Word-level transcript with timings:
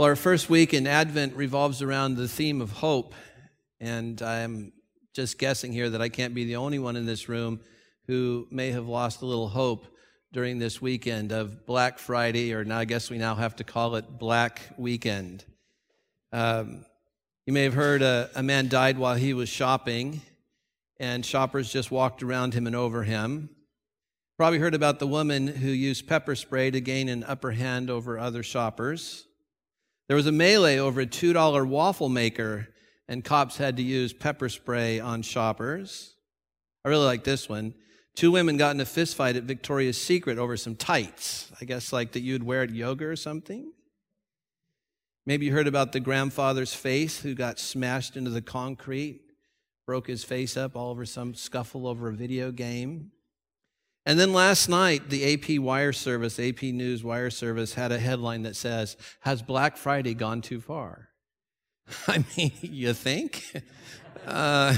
Well, 0.00 0.08
our 0.08 0.16
first 0.16 0.48
week 0.48 0.72
in 0.72 0.86
Advent 0.86 1.36
revolves 1.36 1.82
around 1.82 2.16
the 2.16 2.26
theme 2.26 2.62
of 2.62 2.72
hope. 2.72 3.12
And 3.80 4.22
I'm 4.22 4.72
just 5.12 5.38
guessing 5.38 5.74
here 5.74 5.90
that 5.90 6.00
I 6.00 6.08
can't 6.08 6.32
be 6.32 6.46
the 6.46 6.56
only 6.56 6.78
one 6.78 6.96
in 6.96 7.04
this 7.04 7.28
room 7.28 7.60
who 8.06 8.48
may 8.50 8.70
have 8.70 8.88
lost 8.88 9.20
a 9.20 9.26
little 9.26 9.48
hope 9.48 9.86
during 10.32 10.58
this 10.58 10.80
weekend 10.80 11.32
of 11.32 11.66
Black 11.66 11.98
Friday, 11.98 12.54
or 12.54 12.64
now 12.64 12.78
I 12.78 12.86
guess 12.86 13.10
we 13.10 13.18
now 13.18 13.34
have 13.34 13.56
to 13.56 13.64
call 13.64 13.96
it 13.96 14.18
Black 14.18 14.62
Weekend. 14.78 15.44
Um, 16.32 16.86
you 17.44 17.52
may 17.52 17.64
have 17.64 17.74
heard 17.74 18.00
a, 18.00 18.30
a 18.34 18.42
man 18.42 18.68
died 18.68 18.96
while 18.96 19.16
he 19.16 19.34
was 19.34 19.50
shopping, 19.50 20.22
and 20.98 21.26
shoppers 21.26 21.70
just 21.70 21.90
walked 21.90 22.22
around 22.22 22.54
him 22.54 22.66
and 22.66 22.74
over 22.74 23.02
him. 23.02 23.50
Probably 24.38 24.60
heard 24.60 24.74
about 24.74 24.98
the 24.98 25.06
woman 25.06 25.46
who 25.46 25.68
used 25.68 26.08
pepper 26.08 26.36
spray 26.36 26.70
to 26.70 26.80
gain 26.80 27.10
an 27.10 27.22
upper 27.22 27.50
hand 27.50 27.90
over 27.90 28.18
other 28.18 28.42
shoppers. 28.42 29.26
There 30.10 30.16
was 30.16 30.26
a 30.26 30.32
melee 30.32 30.78
over 30.78 31.02
a 31.02 31.06
$2 31.06 31.68
waffle 31.68 32.08
maker, 32.08 32.66
and 33.06 33.24
cops 33.24 33.58
had 33.58 33.76
to 33.76 33.82
use 33.84 34.12
pepper 34.12 34.48
spray 34.48 34.98
on 34.98 35.22
shoppers. 35.22 36.16
I 36.84 36.88
really 36.88 37.04
like 37.04 37.22
this 37.22 37.48
one. 37.48 37.74
Two 38.16 38.32
women 38.32 38.56
got 38.56 38.74
in 38.74 38.80
a 38.80 38.84
fistfight 38.84 39.36
at 39.36 39.44
Victoria's 39.44 40.02
Secret 40.02 40.36
over 40.36 40.56
some 40.56 40.74
tights, 40.74 41.52
I 41.60 41.64
guess 41.64 41.92
like 41.92 42.10
that 42.10 42.22
you'd 42.22 42.42
wear 42.42 42.62
at 42.64 42.70
yoga 42.70 43.04
or 43.04 43.14
something. 43.14 43.72
Maybe 45.26 45.46
you 45.46 45.52
heard 45.52 45.68
about 45.68 45.92
the 45.92 46.00
grandfather's 46.00 46.74
face 46.74 47.20
who 47.20 47.36
got 47.36 47.60
smashed 47.60 48.16
into 48.16 48.30
the 48.30 48.42
concrete, 48.42 49.20
broke 49.86 50.08
his 50.08 50.24
face 50.24 50.56
up 50.56 50.74
all 50.74 50.90
over 50.90 51.06
some 51.06 51.34
scuffle 51.34 51.86
over 51.86 52.08
a 52.08 52.12
video 52.12 52.50
game. 52.50 53.12
And 54.06 54.18
then 54.18 54.32
last 54.32 54.68
night, 54.68 55.10
the 55.10 55.34
AP 55.34 55.60
wire 55.60 55.92
service, 55.92 56.38
AP 56.40 56.62
News 56.62 57.04
wire 57.04 57.30
service, 57.30 57.74
had 57.74 57.92
a 57.92 57.98
headline 57.98 58.42
that 58.42 58.56
says, 58.56 58.96
Has 59.20 59.42
Black 59.42 59.76
Friday 59.76 60.14
gone 60.14 60.40
too 60.40 60.60
far? 60.60 61.08
I 62.08 62.24
mean, 62.36 62.52
you 62.60 62.92
think? 62.92 63.44
Uh, 64.26 64.76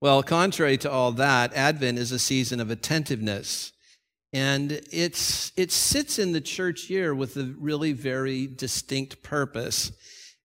well, 0.00 0.20
contrary 0.24 0.76
to 0.78 0.90
all 0.90 1.12
that, 1.12 1.54
Advent 1.54 1.96
is 1.96 2.10
a 2.10 2.18
season 2.18 2.58
of 2.58 2.70
attentiveness. 2.70 3.72
And 4.32 4.80
it's, 4.90 5.52
it 5.56 5.70
sits 5.70 6.18
in 6.18 6.32
the 6.32 6.40
church 6.40 6.90
year 6.90 7.14
with 7.14 7.36
a 7.36 7.54
really 7.56 7.92
very 7.92 8.48
distinct 8.48 9.22
purpose, 9.22 9.92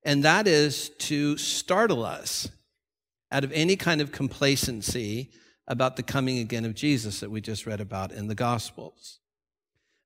and 0.03 0.23
that 0.23 0.47
is 0.47 0.89
to 0.99 1.37
startle 1.37 2.05
us 2.05 2.49
out 3.31 3.43
of 3.43 3.51
any 3.51 3.75
kind 3.75 3.99
of 3.99 4.11
complacency 4.11 5.31
about 5.69 5.95
the 5.95 6.03
coming 6.03 6.39
again 6.39 6.65
of 6.65 6.73
Jesus 6.73 7.19
that 7.19 7.31
we 7.31 7.39
just 7.39 7.65
read 7.65 7.79
about 7.79 8.11
in 8.11 8.27
the 8.27 8.35
Gospels. 8.35 9.19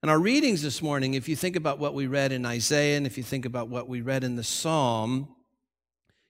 And 0.04 0.12
our 0.12 0.20
readings 0.20 0.62
this 0.62 0.82
morning, 0.82 1.14
if 1.14 1.30
you 1.30 1.36
think 1.38 1.56
about 1.56 1.80
what 1.80 1.94
we 1.94 2.08
read 2.08 2.34
in 2.34 2.46
Isaiah 2.46 2.98
and 2.98 3.08
if 3.08 3.18
you 3.18 3.24
think 3.24 3.46
about 3.46 3.70
what 3.70 3.88
we 3.88 4.02
read 4.02 4.26
in 4.26 4.36
the 4.36 4.44
Psalm, 4.44 5.30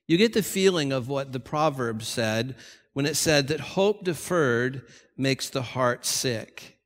you 0.06 0.16
get 0.16 0.32
the 0.32 0.44
feeling 0.44 0.92
of 0.92 1.08
what 1.08 1.32
the 1.32 1.40
proverb 1.40 2.04
said 2.04 2.54
when 2.92 3.04
it 3.04 3.16
said 3.16 3.48
that 3.48 3.58
hope 3.58 4.04
deferred 4.04 4.82
makes 5.16 5.50
the 5.50 5.62
heart 5.62 6.06
sick. 6.06 6.78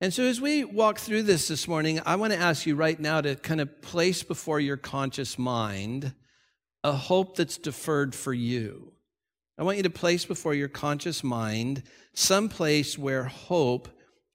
And 0.00 0.12
so, 0.12 0.24
as 0.24 0.40
we 0.40 0.64
walk 0.64 0.98
through 0.98 1.24
this 1.24 1.48
this 1.48 1.68
morning, 1.68 2.00
I 2.06 2.16
want 2.16 2.32
to 2.32 2.38
ask 2.38 2.66
you 2.66 2.74
right 2.76 2.98
now 2.98 3.20
to 3.20 3.36
kind 3.36 3.60
of 3.60 3.82
place 3.82 4.22
before 4.22 4.60
your 4.60 4.76
conscious 4.78 5.38
mind 5.38 6.14
a 6.82 6.92
hope 6.92 7.36
that's 7.36 7.58
deferred 7.58 8.14
for 8.14 8.32
you. 8.32 8.93
I 9.56 9.62
want 9.62 9.76
you 9.76 9.82
to 9.84 9.90
place 9.90 10.24
before 10.24 10.54
your 10.54 10.68
conscious 10.68 11.22
mind 11.22 11.82
some 12.12 12.48
place 12.48 12.98
where 12.98 13.24
hope 13.24 13.88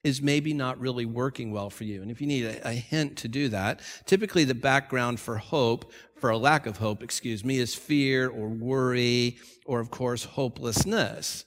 is 0.04 0.22
maybe 0.22 0.54
not 0.54 0.80
really 0.80 1.06
working 1.06 1.52
well 1.52 1.70
for 1.70 1.84
you. 1.84 2.02
And 2.02 2.10
if 2.10 2.22
you 2.22 2.28
need 2.28 2.46
a, 2.46 2.70
a, 2.70 2.72
hint 2.72 3.18
to 3.18 3.28
do 3.28 3.50
that, 3.50 3.82
typically 4.06 4.46
the 4.46 4.56
background 4.56 5.20
for 5.20 5.38
hope, 5.38 5.92
for 6.16 6.30
a 6.30 6.38
lack 6.38 6.66
of 6.66 6.78
hope, 6.78 7.04
excuse 7.04 7.44
me, 7.44 7.58
is 7.58 7.76
fear 7.76 8.30
or 8.30 8.48
worry 8.48 9.38
or, 9.66 9.82
of 9.82 9.92
course, 9.92 10.24
hopelessness. 10.24 11.44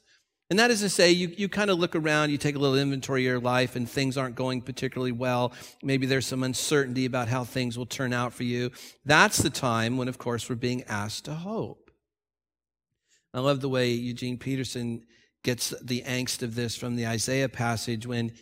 And 0.50 0.59
that 0.59 0.71
is 0.71 0.81
to 0.81 0.91
say, 0.91 1.11
you, 1.11 1.32
you 1.34 1.49
kind 1.49 1.71
of 1.71 1.78
look 1.78 1.97
around, 1.97 2.28
you 2.28 2.37
take 2.37 2.56
a 2.56 2.59
little 2.59 2.77
inventory 2.77 3.22
of 3.22 3.31
your 3.31 3.41
life, 3.41 3.75
and 3.75 3.88
things 3.88 4.19
aren't 4.19 4.34
going 4.34 4.61
particularly 4.61 5.12
well. 5.12 5.55
Maybe 5.82 6.05
there's 6.05 6.27
some 6.27 6.43
uncertainty 6.43 7.06
about 7.06 7.28
how 7.28 7.44
things 7.44 7.78
will 7.78 7.87
turn 7.87 8.12
out 8.12 8.34
for 8.34 8.43
you. 8.43 8.71
That's 9.06 9.38
the 9.38 9.49
time 9.49 9.97
when, 9.97 10.09
of 10.09 10.19
course, 10.19 10.50
we're 10.50 10.56
being 10.56 10.82
asked 10.84 11.25
to 11.25 11.32
hope. 11.32 11.81
I 13.34 13.41
love 13.41 13.60
the 13.60 13.69
way 13.69 13.91
Eugene 13.91 14.38
Peterson 14.38 15.04
gets 15.43 15.70
the 15.82 16.03
angst 16.03 16.43
of 16.43 16.54
this 16.54 16.76
from 16.76 16.97
the 16.97 17.06
Isaiah 17.06 17.48
passage 17.48 18.06
when 18.06 18.32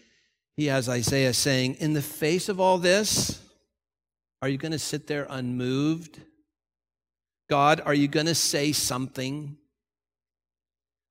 he 0.56 0.67
has 0.67 0.89
Isaiah 0.89 1.33
saying, 1.33 1.77
In 1.77 1.93
the 1.93 2.03
face 2.03 2.49
of 2.49 2.61
all 2.61 2.78
this, 2.78 3.43
are 4.43 4.49
you 4.49 4.59
going 4.59 4.73
to 4.73 4.78
sit 4.78 5.06
there 5.06 5.27
unmoved? 5.31 6.21
God, 7.49 7.81
are 7.84 7.95
you 7.95 8.09
going 8.09 8.27
to 8.27 8.34
say 8.34 8.73
something? 8.73 9.56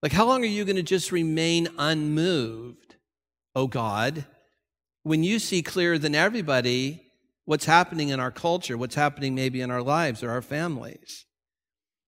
Like, 0.02 0.12
how 0.12 0.26
long 0.26 0.44
are 0.44 0.48
you 0.48 0.66
going 0.66 0.76
to 0.76 0.84
just 0.84 1.12
remain 1.12 1.68
unmoved, 1.78 2.96
oh 3.56 3.68
God, 3.68 4.26
when 5.04 5.24
you 5.24 5.40
see 5.40 5.62
clearer 5.62 5.98
than 5.98 6.16
everybody 6.16 7.04
what's 7.46 7.66
happening 7.66 8.10
in 8.10 8.20
our 8.20 8.32
culture, 8.32 8.78
what's 8.78 8.96
happening 8.96 9.36
maybe 9.36 9.62
in 9.62 9.72
our 9.72 9.82
lives 9.82 10.24
or 10.24 10.32
our 10.32 10.42
families? 10.42 11.26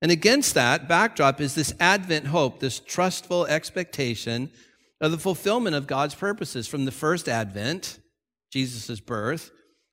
And 0.02 0.12
against 0.12 0.56
that 0.56 0.88
backdrop 0.88 1.40
is 1.40 1.54
this 1.54 1.74
Advent 1.80 2.28
hope, 2.28 2.60
this 2.60 2.80
trustful 2.80 3.46
expectation 3.46 4.50
of 5.00 5.12
the 5.12 5.18
fulfillment 5.18 5.76
of 5.76 5.88
God's 5.88 6.16
purposes 6.16 6.68
from 6.68 6.86
the 6.86 6.92
first 6.92 7.30
Advent, 7.30 8.00
Jesus' 8.52 9.00
birth, 9.00 9.52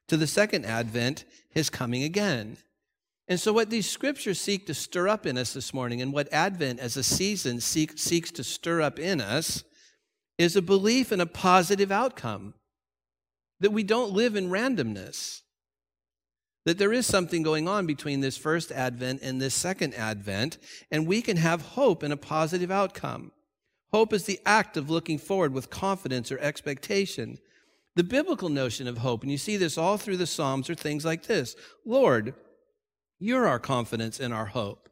to 0.08 0.16
the 0.16 0.26
second 0.26 0.64
Advent, 0.64 1.24
his 1.50 1.68
coming 1.68 2.02
again. 2.02 2.56
And 3.26 3.38
so, 3.38 3.52
what 3.52 3.68
these 3.68 3.88
scriptures 3.88 4.40
seek 4.40 4.66
to 4.66 4.74
stir 4.74 5.08
up 5.08 5.26
in 5.26 5.36
us 5.36 5.52
this 5.52 5.74
morning, 5.74 6.00
and 6.00 6.14
what 6.14 6.32
Advent 6.32 6.80
as 6.80 6.96
a 6.96 7.02
season 7.02 7.60
seek, 7.60 7.98
seeks 7.98 8.30
to 8.32 8.44
stir 8.44 8.80
up 8.80 8.98
in 8.98 9.20
us, 9.20 9.64
is 10.38 10.56
a 10.56 10.62
belief 10.62 11.12
in 11.12 11.20
a 11.20 11.26
positive 11.26 11.92
outcome. 11.92 12.54
That 13.60 13.72
we 13.72 13.82
don't 13.82 14.12
live 14.12 14.36
in 14.36 14.48
randomness 14.48 15.42
that 16.68 16.76
there 16.76 16.92
is 16.92 17.06
something 17.06 17.42
going 17.42 17.66
on 17.66 17.86
between 17.86 18.20
this 18.20 18.36
first 18.36 18.70
advent 18.70 19.22
and 19.22 19.40
this 19.40 19.54
second 19.54 19.94
advent, 19.94 20.58
and 20.90 21.06
we 21.06 21.22
can 21.22 21.38
have 21.38 21.62
hope 21.62 22.02
in 22.02 22.12
a 22.12 22.16
positive 22.18 22.70
outcome. 22.70 23.32
Hope 23.90 24.12
is 24.12 24.24
the 24.24 24.38
act 24.44 24.76
of 24.76 24.90
looking 24.90 25.16
forward 25.16 25.54
with 25.54 25.70
confidence 25.70 26.30
or 26.30 26.38
expectation. 26.40 27.38
The 27.96 28.04
biblical 28.04 28.50
notion 28.50 28.86
of 28.86 28.98
hope, 28.98 29.22
and 29.22 29.32
you 29.32 29.38
see 29.38 29.56
this 29.56 29.78
all 29.78 29.96
through 29.96 30.18
the 30.18 30.26
Psalms, 30.26 30.68
are 30.68 30.74
things 30.74 31.06
like 31.06 31.22
this 31.22 31.56
Lord, 31.86 32.34
you're 33.18 33.46
our 33.46 33.58
confidence 33.58 34.20
and 34.20 34.34
our 34.34 34.44
hope. 34.44 34.90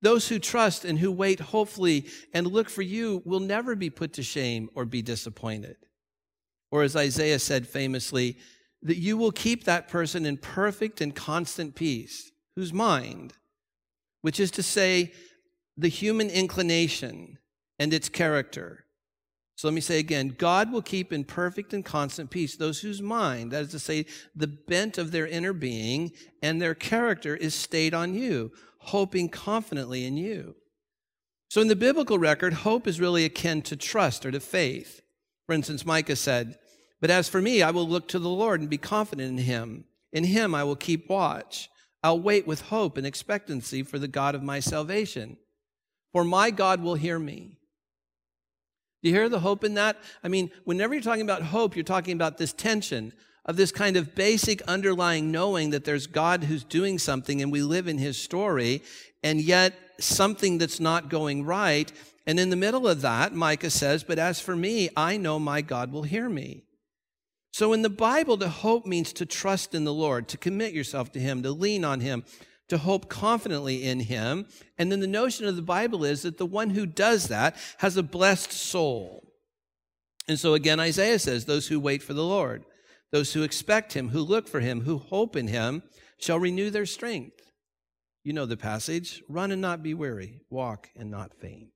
Those 0.00 0.28
who 0.28 0.38
trust 0.38 0.86
and 0.86 0.98
who 0.98 1.12
wait 1.12 1.40
hopefully 1.40 2.06
and 2.32 2.46
look 2.46 2.70
for 2.70 2.80
you 2.80 3.20
will 3.26 3.40
never 3.40 3.74
be 3.74 3.90
put 3.90 4.14
to 4.14 4.22
shame 4.22 4.70
or 4.74 4.86
be 4.86 5.02
disappointed. 5.02 5.76
Or 6.70 6.84
as 6.84 6.96
Isaiah 6.96 7.38
said 7.38 7.66
famously, 7.66 8.38
that 8.82 8.98
you 8.98 9.16
will 9.16 9.32
keep 9.32 9.64
that 9.64 9.88
person 9.88 10.26
in 10.26 10.36
perfect 10.36 11.00
and 11.00 11.14
constant 11.14 11.74
peace, 11.74 12.30
whose 12.54 12.72
mind, 12.72 13.32
which 14.22 14.38
is 14.40 14.50
to 14.52 14.62
say, 14.62 15.12
the 15.76 15.88
human 15.88 16.30
inclination 16.30 17.38
and 17.78 17.92
its 17.92 18.08
character. 18.08 18.84
So 19.56 19.68
let 19.68 19.74
me 19.74 19.80
say 19.80 19.98
again 19.98 20.34
God 20.38 20.70
will 20.70 20.82
keep 20.82 21.12
in 21.12 21.24
perfect 21.24 21.72
and 21.72 21.84
constant 21.84 22.30
peace 22.30 22.56
those 22.56 22.80
whose 22.80 23.00
mind, 23.02 23.52
that 23.52 23.62
is 23.62 23.70
to 23.70 23.78
say, 23.78 24.06
the 24.34 24.46
bent 24.46 24.98
of 24.98 25.10
their 25.10 25.26
inner 25.26 25.52
being 25.52 26.12
and 26.42 26.60
their 26.60 26.74
character 26.74 27.34
is 27.34 27.54
stayed 27.54 27.94
on 27.94 28.14
you, 28.14 28.52
hoping 28.78 29.28
confidently 29.28 30.04
in 30.04 30.16
you. 30.16 30.54
So 31.48 31.60
in 31.60 31.68
the 31.68 31.76
biblical 31.76 32.18
record, 32.18 32.52
hope 32.52 32.86
is 32.86 33.00
really 33.00 33.24
akin 33.24 33.62
to 33.62 33.76
trust 33.76 34.26
or 34.26 34.30
to 34.30 34.40
faith. 34.40 35.00
For 35.46 35.54
instance, 35.54 35.86
Micah 35.86 36.16
said, 36.16 36.58
but 37.00 37.10
as 37.10 37.28
for 37.28 37.42
me, 37.42 37.62
I 37.62 37.70
will 37.70 37.88
look 37.88 38.08
to 38.08 38.18
the 38.18 38.28
Lord 38.28 38.60
and 38.60 38.70
be 38.70 38.78
confident 38.78 39.38
in 39.38 39.44
him. 39.44 39.84
In 40.12 40.24
him 40.24 40.54
I 40.54 40.64
will 40.64 40.76
keep 40.76 41.08
watch. 41.08 41.68
I'll 42.02 42.20
wait 42.20 42.46
with 42.46 42.62
hope 42.62 42.96
and 42.96 43.06
expectancy 43.06 43.82
for 43.82 43.98
the 43.98 44.08
God 44.08 44.34
of 44.34 44.42
my 44.42 44.60
salvation. 44.60 45.36
For 46.12 46.24
my 46.24 46.50
God 46.50 46.82
will 46.82 46.94
hear 46.94 47.18
me. 47.18 47.58
Do 49.02 49.10
you 49.10 49.14
hear 49.14 49.28
the 49.28 49.40
hope 49.40 49.64
in 49.64 49.74
that? 49.74 49.98
I 50.24 50.28
mean, 50.28 50.50
whenever 50.64 50.94
you're 50.94 51.02
talking 51.02 51.22
about 51.22 51.42
hope, 51.42 51.76
you're 51.76 51.84
talking 51.84 52.14
about 52.14 52.38
this 52.38 52.52
tension 52.52 53.12
of 53.44 53.56
this 53.56 53.70
kind 53.70 53.96
of 53.96 54.14
basic 54.14 54.62
underlying 54.62 55.30
knowing 55.30 55.70
that 55.70 55.84
there's 55.84 56.06
God 56.06 56.44
who's 56.44 56.64
doing 56.64 56.98
something 56.98 57.40
and 57.40 57.52
we 57.52 57.62
live 57.62 57.86
in 57.86 57.98
his 57.98 58.20
story, 58.20 58.82
and 59.22 59.40
yet 59.40 59.74
something 60.00 60.58
that's 60.58 60.80
not 60.80 61.08
going 61.08 61.44
right. 61.44 61.92
And 62.26 62.40
in 62.40 62.50
the 62.50 62.56
middle 62.56 62.88
of 62.88 63.02
that, 63.02 63.34
Micah 63.34 63.70
says, 63.70 64.02
But 64.02 64.18
as 64.18 64.40
for 64.40 64.56
me, 64.56 64.88
I 64.96 65.16
know 65.16 65.38
my 65.38 65.60
God 65.60 65.92
will 65.92 66.02
hear 66.02 66.28
me. 66.28 66.64
So 67.56 67.72
in 67.72 67.80
the 67.80 67.88
Bible, 67.88 68.36
to 68.36 68.50
hope 68.50 68.84
means 68.84 69.14
to 69.14 69.24
trust 69.24 69.74
in 69.74 69.84
the 69.84 69.92
Lord, 69.94 70.28
to 70.28 70.36
commit 70.36 70.74
yourself 70.74 71.10
to 71.12 71.18
Him, 71.18 71.42
to 71.42 71.52
lean 71.52 71.86
on 71.86 72.00
Him, 72.00 72.22
to 72.68 72.76
hope 72.76 73.08
confidently 73.08 73.82
in 73.82 74.00
Him. 74.00 74.46
And 74.76 74.92
then 74.92 75.00
the 75.00 75.06
notion 75.06 75.46
of 75.46 75.56
the 75.56 75.62
Bible 75.62 76.04
is 76.04 76.20
that 76.20 76.36
the 76.36 76.44
one 76.44 76.68
who 76.68 76.84
does 76.84 77.28
that 77.28 77.56
has 77.78 77.96
a 77.96 78.02
blessed 78.02 78.52
soul. 78.52 79.32
And 80.28 80.38
so 80.38 80.52
again, 80.52 80.78
Isaiah 80.78 81.18
says, 81.18 81.46
those 81.46 81.68
who 81.68 81.80
wait 81.80 82.02
for 82.02 82.12
the 82.12 82.26
Lord. 82.26 82.66
Those 83.10 83.32
who 83.32 83.42
expect 83.42 83.94
him, 83.94 84.10
who 84.10 84.20
look 84.20 84.48
for 84.48 84.60
him, 84.60 84.82
who 84.82 84.98
hope 84.98 85.34
in 85.34 85.48
him, 85.48 85.82
shall 86.18 86.38
renew 86.38 86.68
their 86.68 86.84
strength. 86.84 87.40
You 88.22 88.34
know 88.34 88.44
the 88.44 88.58
passage 88.58 89.22
run 89.30 89.50
and 89.50 89.62
not 89.62 89.82
be 89.82 89.94
weary, 89.94 90.42
walk 90.50 90.90
and 90.94 91.10
not 91.10 91.32
faint. 91.32 91.70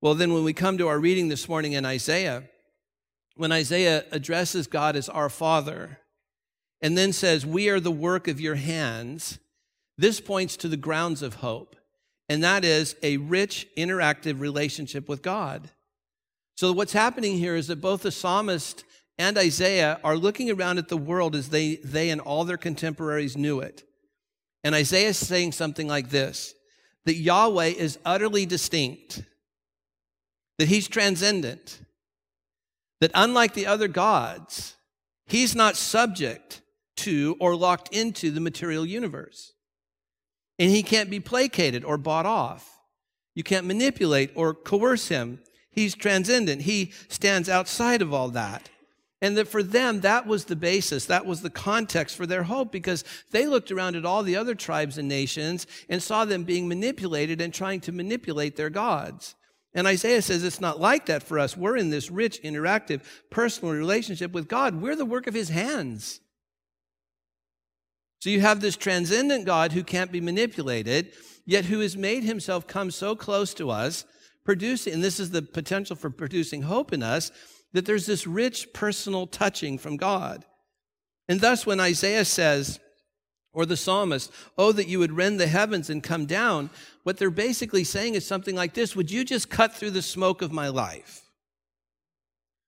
Well, 0.00 0.16
then, 0.16 0.32
when 0.34 0.42
we 0.42 0.54
come 0.54 0.76
to 0.78 0.88
our 0.88 0.98
reading 0.98 1.28
this 1.28 1.48
morning 1.48 1.74
in 1.74 1.84
Isaiah, 1.84 2.48
when 3.38 3.52
Isaiah 3.52 4.04
addresses 4.10 4.66
God 4.66 4.96
as 4.96 5.08
our 5.08 5.28
Father 5.28 6.00
and 6.82 6.98
then 6.98 7.12
says, 7.12 7.46
We 7.46 7.68
are 7.68 7.80
the 7.80 7.90
work 7.90 8.26
of 8.26 8.40
your 8.40 8.56
hands, 8.56 9.38
this 9.96 10.20
points 10.20 10.56
to 10.58 10.68
the 10.68 10.76
grounds 10.76 11.22
of 11.22 11.34
hope, 11.34 11.76
and 12.28 12.42
that 12.42 12.64
is 12.64 12.96
a 13.02 13.16
rich, 13.16 13.68
interactive 13.76 14.40
relationship 14.40 15.08
with 15.08 15.22
God. 15.22 15.70
So, 16.56 16.72
what's 16.72 16.92
happening 16.92 17.38
here 17.38 17.54
is 17.54 17.68
that 17.68 17.80
both 17.80 18.02
the 18.02 18.10
psalmist 18.10 18.84
and 19.18 19.38
Isaiah 19.38 20.00
are 20.02 20.16
looking 20.16 20.50
around 20.50 20.78
at 20.78 20.88
the 20.88 20.96
world 20.96 21.36
as 21.36 21.50
they, 21.50 21.76
they 21.76 22.10
and 22.10 22.20
all 22.20 22.44
their 22.44 22.56
contemporaries 22.56 23.36
knew 23.36 23.60
it. 23.60 23.84
And 24.64 24.74
Isaiah 24.74 25.10
is 25.10 25.16
saying 25.16 25.52
something 25.52 25.86
like 25.86 26.10
this 26.10 26.54
that 27.04 27.14
Yahweh 27.14 27.68
is 27.68 27.98
utterly 28.04 28.46
distinct, 28.46 29.22
that 30.58 30.68
he's 30.68 30.88
transcendent, 30.88 31.80
that 33.00 33.10
unlike 33.14 33.54
the 33.54 33.66
other 33.66 33.88
gods, 33.88 34.76
he's 35.26 35.54
not 35.54 35.76
subject 35.76 36.62
to 36.96 37.36
or 37.38 37.54
locked 37.54 37.94
into 37.94 38.30
the 38.30 38.40
material 38.40 38.84
universe. 38.84 39.52
And 40.58 40.70
he 40.70 40.82
can't 40.82 41.10
be 41.10 41.20
placated 41.20 41.84
or 41.84 41.96
bought 41.96 42.26
off. 42.26 42.78
You 43.34 43.44
can't 43.44 43.66
manipulate 43.66 44.32
or 44.34 44.52
coerce 44.52 45.08
him. 45.08 45.40
He's 45.70 45.94
transcendent. 45.94 46.62
He 46.62 46.92
stands 47.08 47.48
outside 47.48 48.02
of 48.02 48.12
all 48.12 48.30
that. 48.30 48.68
And 49.20 49.36
that 49.36 49.48
for 49.48 49.62
them, 49.62 50.00
that 50.00 50.26
was 50.26 50.44
the 50.44 50.56
basis, 50.56 51.06
that 51.06 51.26
was 51.26 51.42
the 51.42 51.50
context 51.50 52.16
for 52.16 52.26
their 52.26 52.44
hope 52.44 52.70
because 52.70 53.04
they 53.30 53.46
looked 53.46 53.72
around 53.72 53.96
at 53.96 54.04
all 54.04 54.22
the 54.22 54.36
other 54.36 54.54
tribes 54.54 54.96
and 54.96 55.08
nations 55.08 55.66
and 55.88 56.02
saw 56.02 56.24
them 56.24 56.44
being 56.44 56.68
manipulated 56.68 57.40
and 57.40 57.52
trying 57.52 57.80
to 57.80 57.92
manipulate 57.92 58.56
their 58.56 58.70
gods. 58.70 59.34
And 59.78 59.86
Isaiah 59.86 60.22
says 60.22 60.42
it's 60.42 60.60
not 60.60 60.80
like 60.80 61.06
that 61.06 61.22
for 61.22 61.38
us. 61.38 61.56
We're 61.56 61.76
in 61.76 61.90
this 61.90 62.10
rich, 62.10 62.42
interactive, 62.42 63.00
personal 63.30 63.72
relationship 63.72 64.32
with 64.32 64.48
God. 64.48 64.82
We're 64.82 64.96
the 64.96 65.04
work 65.04 65.28
of 65.28 65.34
his 65.34 65.50
hands. 65.50 66.18
So 68.18 68.28
you 68.28 68.40
have 68.40 68.60
this 68.60 68.76
transcendent 68.76 69.44
God 69.44 69.70
who 69.70 69.84
can't 69.84 70.10
be 70.10 70.20
manipulated, 70.20 71.12
yet 71.46 71.66
who 71.66 71.78
has 71.78 71.96
made 71.96 72.24
himself 72.24 72.66
come 72.66 72.90
so 72.90 73.14
close 73.14 73.54
to 73.54 73.70
us, 73.70 74.04
producing, 74.44 74.94
and 74.94 75.04
this 75.04 75.20
is 75.20 75.30
the 75.30 75.42
potential 75.42 75.94
for 75.94 76.10
producing 76.10 76.62
hope 76.62 76.92
in 76.92 77.04
us, 77.04 77.30
that 77.72 77.86
there's 77.86 78.06
this 78.06 78.26
rich 78.26 78.72
personal 78.74 79.28
touching 79.28 79.78
from 79.78 79.96
God. 79.96 80.44
And 81.28 81.40
thus, 81.40 81.64
when 81.64 81.78
Isaiah 81.78 82.24
says, 82.24 82.80
or 83.58 83.66
the 83.66 83.76
psalmist, 83.76 84.30
Oh, 84.56 84.70
that 84.70 84.86
you 84.86 85.00
would 85.00 85.10
rend 85.10 85.40
the 85.40 85.48
heavens 85.48 85.90
and 85.90 86.00
come 86.00 86.26
down, 86.26 86.70
what 87.02 87.16
they're 87.16 87.28
basically 87.28 87.82
saying 87.82 88.14
is 88.14 88.24
something 88.24 88.54
like 88.54 88.72
this 88.72 88.94
Would 88.94 89.10
you 89.10 89.24
just 89.24 89.50
cut 89.50 89.74
through 89.74 89.90
the 89.90 90.00
smoke 90.00 90.42
of 90.42 90.52
my 90.52 90.68
life? 90.68 91.22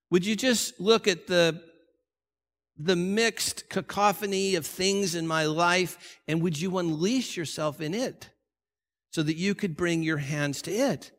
Would 0.09 0.25
you 0.25 0.35
just 0.35 0.81
look 0.81 1.07
at 1.07 1.27
the, 1.27 1.63
the 2.77 2.97
mixed 2.97 3.69
cacophony 3.69 4.55
of 4.55 4.65
things 4.65 5.15
in 5.15 5.25
my 5.25 5.45
life 5.45 6.19
and 6.27 6.41
would 6.41 6.59
you 6.59 6.77
unleash 6.77 7.37
yourself 7.37 7.79
in 7.79 7.93
it 7.93 8.29
so 9.11 9.23
that 9.23 9.37
you 9.37 9.55
could 9.55 9.77
bring 9.77 10.03
your 10.03 10.17
hands 10.17 10.61
to 10.63 10.71
it? 10.71 11.11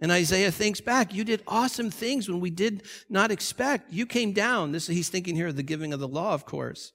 And 0.00 0.12
Isaiah 0.12 0.52
thinks 0.52 0.80
back, 0.80 1.12
you 1.12 1.24
did 1.24 1.42
awesome 1.48 1.90
things 1.90 2.28
when 2.28 2.38
we 2.38 2.50
did 2.50 2.84
not 3.08 3.32
expect. 3.32 3.92
You 3.92 4.06
came 4.06 4.30
down. 4.30 4.70
This 4.70 4.86
he's 4.86 5.08
thinking 5.08 5.34
here 5.34 5.48
of 5.48 5.56
the 5.56 5.64
giving 5.64 5.92
of 5.92 5.98
the 5.98 6.06
law, 6.06 6.34
of 6.34 6.46
course. 6.46 6.92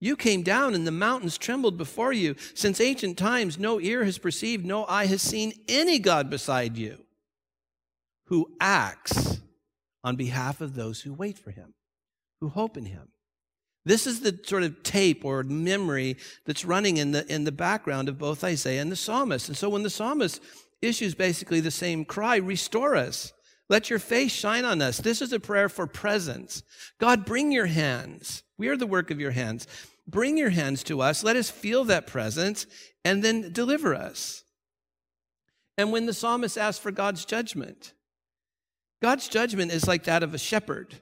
You 0.00 0.16
came 0.16 0.42
down 0.42 0.74
and 0.74 0.86
the 0.86 0.92
mountains 0.92 1.38
trembled 1.38 1.76
before 1.76 2.12
you. 2.12 2.36
Since 2.54 2.80
ancient 2.80 3.18
times, 3.18 3.58
no 3.58 3.80
ear 3.80 4.04
has 4.04 4.18
perceived, 4.18 4.64
no 4.64 4.84
eye 4.86 5.06
has 5.06 5.22
seen 5.22 5.52
any 5.68 5.98
God 5.98 6.30
beside 6.30 6.76
you 6.76 7.04
who 8.26 8.54
acts 8.60 9.40
on 10.04 10.16
behalf 10.16 10.60
of 10.60 10.74
those 10.74 11.00
who 11.00 11.12
wait 11.12 11.38
for 11.38 11.50
him, 11.50 11.74
who 12.40 12.48
hope 12.48 12.76
in 12.76 12.84
him. 12.84 13.08
This 13.84 14.06
is 14.06 14.20
the 14.20 14.38
sort 14.44 14.64
of 14.64 14.82
tape 14.82 15.24
or 15.24 15.42
memory 15.42 16.18
that's 16.44 16.64
running 16.64 16.98
in 16.98 17.12
the, 17.12 17.26
in 17.32 17.44
the 17.44 17.52
background 17.52 18.08
of 18.08 18.18
both 18.18 18.44
Isaiah 18.44 18.82
and 18.82 18.92
the 18.92 18.96
psalmist. 18.96 19.48
And 19.48 19.56
so 19.56 19.70
when 19.70 19.82
the 19.82 19.90
psalmist 19.90 20.42
issues 20.82 21.14
basically 21.14 21.60
the 21.60 21.70
same 21.70 22.04
cry 22.04 22.36
restore 22.36 22.94
us. 22.96 23.32
Let 23.68 23.90
your 23.90 23.98
face 23.98 24.32
shine 24.32 24.64
on 24.64 24.80
us. 24.80 24.98
This 24.98 25.20
is 25.20 25.32
a 25.32 25.40
prayer 25.40 25.68
for 25.68 25.86
presence. 25.86 26.62
God, 26.98 27.26
bring 27.26 27.52
your 27.52 27.66
hands. 27.66 28.42
We 28.56 28.68
are 28.68 28.76
the 28.76 28.86
work 28.86 29.10
of 29.10 29.20
your 29.20 29.32
hands. 29.32 29.66
Bring 30.06 30.38
your 30.38 30.50
hands 30.50 30.82
to 30.84 31.02
us. 31.02 31.22
Let 31.22 31.36
us 31.36 31.50
feel 31.50 31.84
that 31.84 32.06
presence 32.06 32.66
and 33.04 33.22
then 33.22 33.52
deliver 33.52 33.94
us. 33.94 34.42
And 35.76 35.92
when 35.92 36.06
the 36.06 36.14
psalmist 36.14 36.56
asks 36.56 36.82
for 36.82 36.90
God's 36.90 37.24
judgment, 37.24 37.92
God's 39.02 39.28
judgment 39.28 39.70
is 39.70 39.86
like 39.86 40.04
that 40.04 40.22
of 40.22 40.34
a 40.34 40.38
shepherd. 40.38 40.94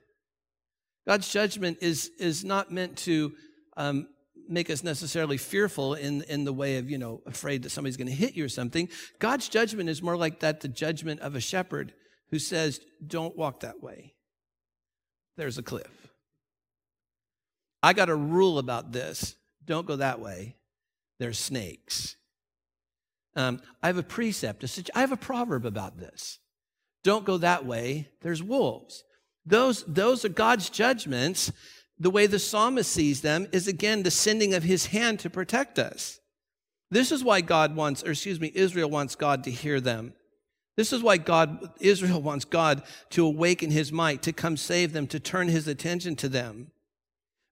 God's 1.06 1.32
judgment 1.32 1.78
is, 1.80 2.10
is 2.18 2.44
not 2.44 2.72
meant 2.72 2.98
to 2.98 3.32
um, 3.76 4.08
make 4.48 4.70
us 4.70 4.82
necessarily 4.82 5.36
fearful 5.36 5.94
in, 5.94 6.22
in 6.22 6.44
the 6.44 6.52
way 6.52 6.78
of, 6.78 6.90
you 6.90 6.98
know, 6.98 7.22
afraid 7.26 7.62
that 7.62 7.70
somebody's 7.70 7.96
going 7.96 8.08
to 8.08 8.12
hit 8.12 8.34
you 8.34 8.44
or 8.44 8.48
something. 8.48 8.88
God's 9.20 9.48
judgment 9.48 9.88
is 9.88 10.02
more 10.02 10.16
like 10.16 10.40
that, 10.40 10.60
the 10.60 10.68
judgment 10.68 11.20
of 11.20 11.36
a 11.36 11.40
shepherd 11.40 11.94
who 12.30 12.38
says, 12.38 12.80
don't 13.06 13.36
walk 13.36 13.60
that 13.60 13.82
way. 13.82 14.14
There's 15.36 15.58
a 15.58 15.62
cliff. 15.62 16.08
I 17.82 17.92
got 17.92 18.08
a 18.08 18.16
rule 18.16 18.58
about 18.58 18.92
this. 18.92 19.36
Don't 19.64 19.86
go 19.86 19.96
that 19.96 20.20
way. 20.20 20.56
There's 21.18 21.38
snakes. 21.38 22.16
Um, 23.34 23.60
I 23.82 23.88
have 23.88 23.98
a 23.98 24.02
precept. 24.02 24.64
I 24.94 25.00
have 25.00 25.12
a 25.12 25.16
proverb 25.16 25.66
about 25.66 25.98
this. 25.98 26.38
Don't 27.04 27.24
go 27.24 27.36
that 27.38 27.66
way. 27.66 28.08
There's 28.22 28.42
wolves. 28.42 29.04
Those, 29.44 29.84
those 29.84 30.24
are 30.24 30.30
God's 30.30 30.70
judgments 30.70 31.52
the 31.98 32.10
way 32.10 32.26
the 32.26 32.38
psalmist 32.38 32.90
sees 32.92 33.22
them 33.22 33.46
is 33.52 33.66
again 33.66 34.02
the 34.02 34.10
sending 34.10 34.54
of 34.54 34.62
his 34.62 34.86
hand 34.86 35.18
to 35.20 35.30
protect 35.30 35.78
us. 35.78 36.20
This 36.90 37.10
is 37.10 37.24
why 37.24 37.40
God 37.40 37.74
wants, 37.74 38.04
or 38.04 38.10
excuse 38.10 38.38
me, 38.38 38.52
Israel 38.54 38.90
wants 38.90 39.16
God 39.16 39.44
to 39.44 39.50
hear 39.50 39.80
them. 39.80 40.12
This 40.76 40.92
is 40.92 41.02
why 41.02 41.16
God, 41.16 41.70
Israel 41.80 42.20
wants 42.20 42.44
God 42.44 42.82
to 43.10 43.24
awaken 43.24 43.70
his 43.70 43.90
might, 43.90 44.22
to 44.22 44.32
come 44.32 44.56
save 44.56 44.92
them, 44.92 45.06
to 45.08 45.18
turn 45.18 45.48
his 45.48 45.66
attention 45.66 46.16
to 46.16 46.28
them. 46.28 46.70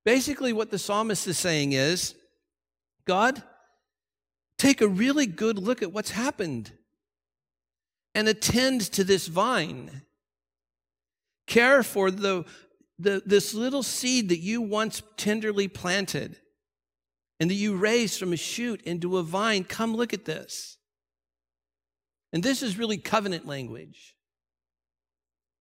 Basically, 0.05 0.53
what 0.53 0.71
the 0.71 0.79
psalmist 0.79 1.27
is 1.27 1.39
saying 1.39 1.73
is, 1.73 2.15
God, 3.07 3.43
take 4.59 4.83
a 4.83 4.89
really 4.89 5.27
good 5.27 5.59
look 5.59 5.83
at 5.83 5.93
what's 5.93 6.11
happened 6.11 6.73
and 8.15 8.29
attend 8.29 8.83
to 8.83 9.05
this 9.05 9.27
vine. 9.27 10.03
Care 11.47 11.83
for 11.83 12.11
the, 12.11 12.45
the, 12.99 13.23
this 13.25 13.55
little 13.55 13.83
seed 13.83 14.29
that 14.29 14.41
you 14.41 14.61
once 14.61 15.03
tenderly 15.17 15.69
planted 15.69 16.37
and 17.41 17.51
that 17.51 17.55
you 17.55 17.75
raised 17.75 18.19
from 18.19 18.33
a 18.33 18.37
shoot 18.37 18.83
into 18.83 19.17
a 19.17 19.23
vine, 19.23 19.65
come 19.65 19.97
look 19.97 20.13
at 20.13 20.27
this. 20.27 20.79
And 22.35 22.43
this 22.43 22.63
is 22.63 22.77
really 22.77 22.99
covenant 22.99 23.47
language. 23.47 24.17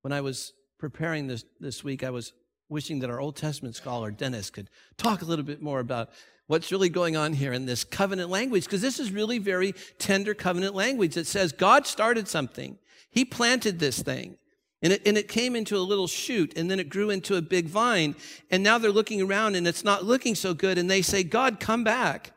When 0.01 0.12
I 0.12 0.22
was 0.22 0.53
preparing 0.80 1.27
this 1.27 1.46
this 1.60 1.84
week, 1.84 2.03
I 2.03 2.10
was 2.10 2.34
wishing 2.68 3.00
that 3.00 3.12
our 3.12 3.22
Old 3.22 3.36
Testament 3.36 3.75
scholar, 3.75 4.10
Dennis, 4.10 4.50
could 4.50 4.72
talk 4.98 5.22
a 5.22 5.25
little 5.25 5.46
bit 5.46 5.62
more 5.62 5.80
about 5.80 6.10
what's 6.48 6.72
really 6.72 6.89
going 6.89 7.15
on 7.15 7.34
here 7.34 7.53
in 7.53 7.68
this 7.68 7.84
covenant 7.84 8.32
language, 8.32 8.65
because 8.65 8.82
this 8.82 9.00
is 9.00 9.12
really 9.12 9.38
very 9.38 9.75
tender 10.00 10.34
covenant 10.34 10.74
language 10.74 11.13
that 11.13 11.27
says 11.27 11.51
God 11.51 11.86
started 11.86 12.27
something. 12.27 12.80
He 13.12 13.24
planted 13.24 13.77
this 13.77 14.01
thing. 14.01 14.38
And 14.82 14.92
it, 14.92 15.03
and 15.06 15.15
it 15.15 15.27
came 15.30 15.56
into 15.56 15.77
a 15.77 15.80
little 15.80 16.08
shoot 16.08 16.58
and 16.58 16.70
then 16.70 16.80
it 16.80 16.89
grew 16.89 17.12
into 17.12 17.36
a 17.38 17.42
big 17.42 17.68
vine. 17.68 18.15
And 18.50 18.63
now 18.63 18.80
they're 18.80 18.92
looking 18.92 19.22
around 19.22 19.56
and 19.56 19.65
it's 19.65 19.84
not 19.84 20.03
looking 20.03 20.36
so 20.36 20.53
good. 20.53 20.77
And 20.77 20.89
they 20.89 21.03
say, 21.03 21.24
God, 21.24 21.60
come 21.62 21.86
back. 21.86 22.34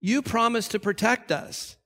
You 0.00 0.22
promised 0.22 0.72
to 0.72 0.80
protect 0.80 1.30
us. 1.30 1.76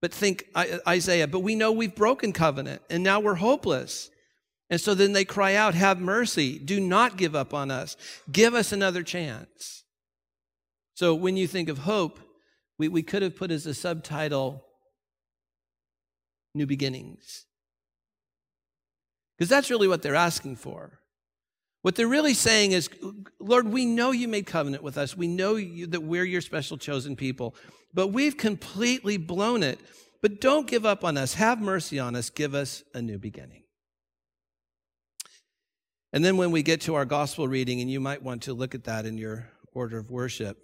But 0.00 0.14
think 0.14 0.46
Isaiah, 0.56 1.28
but 1.28 1.40
we 1.40 1.54
know 1.54 1.72
we've 1.72 1.94
broken 1.94 2.32
covenant 2.32 2.82
and 2.88 3.02
now 3.02 3.20
we're 3.20 3.34
hopeless. 3.34 4.10
And 4.70 4.80
so 4.80 4.94
then 4.94 5.12
they 5.12 5.24
cry 5.24 5.54
out, 5.54 5.74
have 5.74 6.00
mercy. 6.00 6.58
Do 6.58 6.80
not 6.80 7.16
give 7.16 7.34
up 7.34 7.52
on 7.52 7.70
us. 7.70 7.96
Give 8.30 8.54
us 8.54 8.72
another 8.72 9.02
chance. 9.02 9.84
So 10.94 11.14
when 11.14 11.36
you 11.36 11.46
think 11.46 11.68
of 11.68 11.78
hope, 11.78 12.20
we, 12.78 12.88
we 12.88 13.02
could 13.02 13.22
have 13.22 13.36
put 13.36 13.50
as 13.50 13.66
a 13.66 13.74
subtitle, 13.74 14.64
New 16.54 16.66
Beginnings. 16.66 17.46
Because 19.36 19.50
that's 19.50 19.70
really 19.70 19.88
what 19.88 20.02
they're 20.02 20.14
asking 20.14 20.56
for. 20.56 20.99
What 21.82 21.94
they're 21.94 22.08
really 22.08 22.34
saying 22.34 22.72
is, 22.72 22.90
Lord, 23.38 23.68
we 23.68 23.86
know 23.86 24.10
you 24.10 24.28
made 24.28 24.46
covenant 24.46 24.82
with 24.82 24.98
us. 24.98 25.16
We 25.16 25.28
know 25.28 25.56
you, 25.56 25.86
that 25.88 26.02
we're 26.02 26.24
your 26.24 26.42
special 26.42 26.76
chosen 26.76 27.16
people, 27.16 27.54
but 27.94 28.08
we've 28.08 28.36
completely 28.36 29.16
blown 29.16 29.62
it. 29.62 29.80
But 30.20 30.40
don't 30.40 30.66
give 30.66 30.84
up 30.84 31.04
on 31.04 31.16
us. 31.16 31.34
Have 31.34 31.60
mercy 31.60 31.98
on 31.98 32.14
us. 32.14 32.28
Give 32.28 32.54
us 32.54 32.84
a 32.92 33.00
new 33.00 33.18
beginning. 33.18 33.62
And 36.12 36.24
then 36.24 36.36
when 36.36 36.50
we 36.50 36.62
get 36.62 36.82
to 36.82 36.94
our 36.96 37.06
gospel 37.06 37.48
reading, 37.48 37.80
and 37.80 37.90
you 37.90 38.00
might 38.00 38.22
want 38.22 38.42
to 38.42 38.52
look 38.52 38.74
at 38.74 38.84
that 38.84 39.06
in 39.06 39.16
your 39.16 39.48
order 39.72 39.96
of 39.96 40.10
worship, 40.10 40.58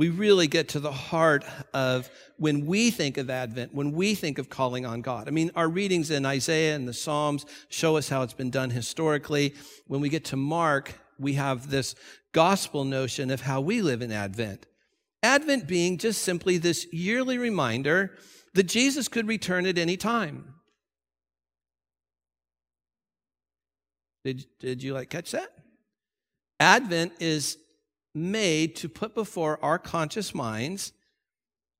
we 0.00 0.08
really 0.08 0.46
get 0.46 0.70
to 0.70 0.80
the 0.80 0.90
heart 0.90 1.44
of 1.74 2.08
when 2.38 2.64
we 2.64 2.90
think 2.90 3.18
of 3.18 3.28
Advent, 3.28 3.74
when 3.74 3.92
we 3.92 4.14
think 4.14 4.38
of 4.38 4.48
calling 4.48 4.86
on 4.86 5.02
God. 5.02 5.28
I 5.28 5.30
mean, 5.30 5.50
our 5.54 5.68
readings 5.68 6.10
in 6.10 6.24
Isaiah 6.24 6.74
and 6.74 6.88
the 6.88 6.94
Psalms 6.94 7.44
show 7.68 7.98
us 7.98 8.08
how 8.08 8.22
it's 8.22 8.32
been 8.32 8.48
done 8.48 8.70
historically. 8.70 9.54
When 9.88 10.00
we 10.00 10.08
get 10.08 10.24
to 10.26 10.36
Mark, 10.36 10.94
we 11.18 11.34
have 11.34 11.68
this 11.68 11.94
gospel 12.32 12.84
notion 12.84 13.30
of 13.30 13.42
how 13.42 13.60
we 13.60 13.82
live 13.82 14.00
in 14.00 14.10
Advent. 14.10 14.64
Advent 15.22 15.66
being 15.66 15.98
just 15.98 16.22
simply 16.22 16.56
this 16.56 16.90
yearly 16.94 17.36
reminder 17.36 18.16
that 18.54 18.62
Jesus 18.62 19.06
could 19.06 19.28
return 19.28 19.66
at 19.66 19.76
any 19.76 19.98
time. 19.98 20.54
Did, 24.24 24.46
did 24.60 24.82
you 24.82 24.94
like 24.94 25.10
catch 25.10 25.32
that? 25.32 25.52
Advent 26.58 27.12
is 27.20 27.58
made 28.14 28.76
to 28.76 28.88
put 28.88 29.14
before 29.14 29.58
our 29.62 29.78
conscious 29.78 30.34
minds 30.34 30.92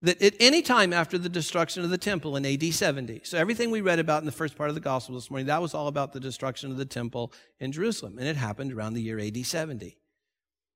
that 0.03 0.23
at 0.23 0.35
any 0.41 0.63
time 0.63 0.93
after 0.93 1.19
the 1.19 1.29
destruction 1.29 1.85
of 1.85 1.91
the 1.91 1.99
temple 1.99 2.37
in 2.37 2.47
AD 2.47 2.63
70, 2.73 3.21
so 3.25 3.37
everything 3.37 3.71
we 3.71 3.83
read 3.83 3.99
about 3.99 4.23
in 4.23 4.27
the 4.27 4.33
first 4.33 4.57
part 4.57 4.71
of 4.71 4.75
the 4.75 4.81
gospel 4.81 5.15
this 5.15 5.31
morning, 5.31 5.47
that 5.47 5.61
was 5.61 5.75
all 5.75 5.89
about 5.89 6.13
the 6.13 6.21
destruction 6.21 6.71
of 6.71 6.79
the 6.79 6.87
temple 6.87 7.33
in 7.59 7.71
Jerusalem, 7.71 8.19
and 8.19 8.27
it 8.27 8.37
happened 8.37 8.73
around 8.73 8.95
the 8.95 9.03
year 9.03 9.19
AD 9.19 9.45
70. 9.45 9.99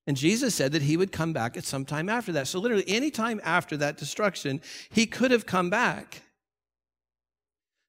And 0.07 0.17
Jesus 0.17 0.55
said 0.55 0.73
that 0.73 0.83
he 0.83 0.99
would 0.99 1.13
come 1.13 1.33
back 1.33 1.57
at 1.57 1.65
some 1.65 1.87
time 1.87 2.11
after 2.11 2.33
that. 2.33 2.47
So, 2.47 2.59
literally, 2.59 2.85
any 2.87 3.11
time 3.11 3.41
after 3.43 3.77
that 3.79 3.97
destruction, 3.97 4.61
he 4.91 5.07
could 5.07 5.31
have 5.31 5.47
come 5.47 5.71
back. 5.71 6.21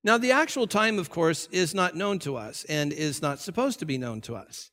Now, 0.01 0.17
the 0.17 0.31
actual 0.31 0.67
time, 0.67 0.97
of 0.97 1.09
course, 1.09 1.49
is 1.51 1.73
not 1.73 1.95
known 1.95 2.19
to 2.19 2.37
us 2.37 2.63
and 2.69 2.93
is 2.93 3.21
not 3.21 3.39
supposed 3.39 3.79
to 3.79 3.85
be 3.85 3.97
known 3.97 4.21
to 4.21 4.35
us. 4.35 4.71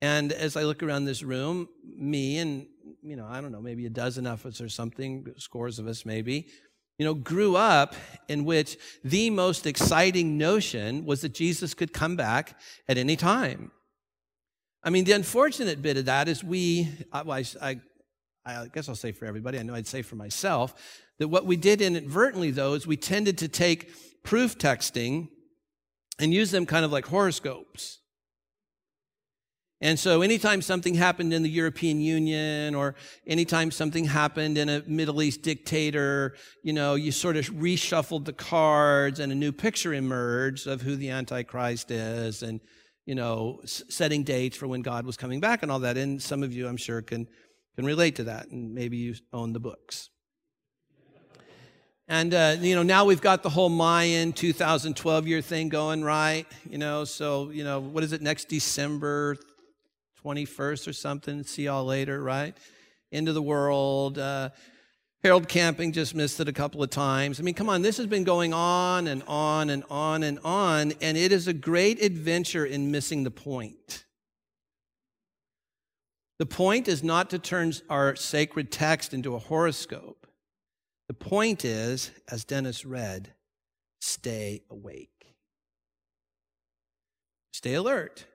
And 0.00 0.32
as 0.32 0.56
I 0.56 0.62
look 0.62 0.82
around 0.82 1.04
this 1.04 1.22
room, 1.22 1.68
me 1.84 2.38
and, 2.38 2.66
you 3.02 3.16
know, 3.16 3.26
I 3.26 3.40
don't 3.40 3.52
know, 3.52 3.60
maybe 3.60 3.86
a 3.86 3.90
dozen 3.90 4.26
of 4.26 4.46
us 4.46 4.60
or 4.60 4.68
something, 4.68 5.26
scores 5.38 5.78
of 5.78 5.88
us 5.88 6.06
maybe, 6.06 6.46
you 6.98 7.04
know, 7.04 7.14
grew 7.14 7.56
up 7.56 7.94
in 8.28 8.44
which 8.44 8.76
the 9.04 9.30
most 9.30 9.66
exciting 9.66 10.38
notion 10.38 11.04
was 11.04 11.20
that 11.22 11.34
Jesus 11.34 11.74
could 11.74 11.92
come 11.92 12.16
back 12.16 12.58
at 12.88 12.98
any 12.98 13.16
time. 13.16 13.70
I 14.82 14.90
mean, 14.90 15.04
the 15.04 15.12
unfortunate 15.12 15.82
bit 15.82 15.96
of 15.96 16.04
that 16.06 16.28
is 16.28 16.44
we, 16.44 16.88
uh, 17.12 17.24
I, 17.28 17.44
I, 17.60 17.80
I 18.46 18.66
guess 18.72 18.88
I'll 18.88 18.94
say 18.94 19.12
for 19.12 19.26
everybody, 19.26 19.58
I 19.58 19.62
know 19.62 19.74
I'd 19.74 19.86
say 19.86 20.02
for 20.02 20.16
myself, 20.16 20.74
that 21.18 21.28
what 21.28 21.46
we 21.46 21.56
did 21.56 21.80
inadvertently, 21.80 22.52
though, 22.52 22.74
is 22.74 22.86
we 22.86 22.96
tended 22.96 23.38
to 23.38 23.48
take 23.48 23.90
proof 24.22 24.56
texting 24.58 25.28
and 26.20 26.32
use 26.32 26.52
them 26.52 26.66
kind 26.66 26.84
of 26.84 26.92
like 26.92 27.06
horoscopes. 27.06 27.98
And 29.80 29.96
so, 29.96 30.22
anytime 30.22 30.60
something 30.60 30.94
happened 30.94 31.32
in 31.32 31.44
the 31.44 31.48
European 31.48 32.00
Union 32.00 32.74
or 32.74 32.96
anytime 33.28 33.70
something 33.70 34.06
happened 34.06 34.58
in 34.58 34.68
a 34.68 34.82
Middle 34.88 35.22
East 35.22 35.42
dictator, 35.42 36.34
you 36.64 36.72
know, 36.72 36.96
you 36.96 37.12
sort 37.12 37.36
of 37.36 37.44
reshuffled 37.46 38.24
the 38.24 38.32
cards 38.32 39.20
and 39.20 39.30
a 39.30 39.36
new 39.36 39.52
picture 39.52 39.94
emerged 39.94 40.66
of 40.66 40.82
who 40.82 40.96
the 40.96 41.10
Antichrist 41.10 41.92
is 41.92 42.42
and, 42.42 42.60
you 43.06 43.14
know, 43.14 43.60
setting 43.64 44.24
dates 44.24 44.56
for 44.56 44.66
when 44.66 44.82
God 44.82 45.06
was 45.06 45.16
coming 45.16 45.38
back 45.38 45.62
and 45.62 45.70
all 45.70 45.78
that. 45.80 45.96
And 45.96 46.20
some 46.20 46.42
of 46.42 46.52
you, 46.52 46.66
I'm 46.66 46.76
sure, 46.76 47.00
can, 47.00 47.28
can 47.76 47.84
relate 47.84 48.16
to 48.16 48.24
that. 48.24 48.48
And 48.48 48.74
maybe 48.74 48.96
you 48.96 49.14
own 49.32 49.52
the 49.52 49.60
books. 49.60 50.10
And, 52.08 52.34
uh, 52.34 52.56
you 52.58 52.74
know, 52.74 52.82
now 52.82 53.04
we've 53.04 53.20
got 53.20 53.44
the 53.44 53.50
whole 53.50 53.68
Mayan 53.68 54.32
2012 54.32 55.28
year 55.28 55.40
thing 55.40 55.68
going, 55.68 56.02
right? 56.02 56.46
You 56.68 56.78
know, 56.78 57.04
so, 57.04 57.50
you 57.50 57.62
know, 57.62 57.78
what 57.78 58.02
is 58.02 58.12
it 58.12 58.22
next 58.22 58.48
December 58.48 59.36
21st 60.24 60.88
or 60.88 60.92
something. 60.92 61.42
See 61.44 61.64
y'all 61.64 61.84
later, 61.84 62.22
right? 62.22 62.56
Into 63.10 63.32
the 63.32 63.42
world. 63.42 64.18
Uh, 64.18 64.50
Harold 65.22 65.48
Camping 65.48 65.92
just 65.92 66.14
missed 66.14 66.38
it 66.38 66.48
a 66.48 66.52
couple 66.52 66.82
of 66.82 66.90
times. 66.90 67.40
I 67.40 67.42
mean, 67.42 67.54
come 67.54 67.68
on, 67.68 67.82
this 67.82 67.96
has 67.96 68.06
been 68.06 68.24
going 68.24 68.54
on 68.54 69.08
and 69.08 69.22
on 69.26 69.68
and 69.70 69.82
on 69.90 70.22
and 70.22 70.38
on, 70.44 70.92
and 71.00 71.16
it 71.16 71.32
is 71.32 71.48
a 71.48 71.52
great 71.52 72.00
adventure 72.00 72.64
in 72.64 72.92
missing 72.92 73.24
the 73.24 73.30
point. 73.30 74.04
The 76.38 76.46
point 76.46 76.86
is 76.86 77.02
not 77.02 77.30
to 77.30 77.38
turn 77.40 77.72
our 77.90 78.14
sacred 78.14 78.70
text 78.70 79.12
into 79.12 79.34
a 79.34 79.40
horoscope. 79.40 80.28
The 81.08 81.14
point 81.14 81.64
is, 81.64 82.12
as 82.30 82.44
Dennis 82.44 82.84
read, 82.84 83.32
stay 84.00 84.62
awake. 84.70 85.34
Stay 87.52 87.74
alert. 87.74 88.26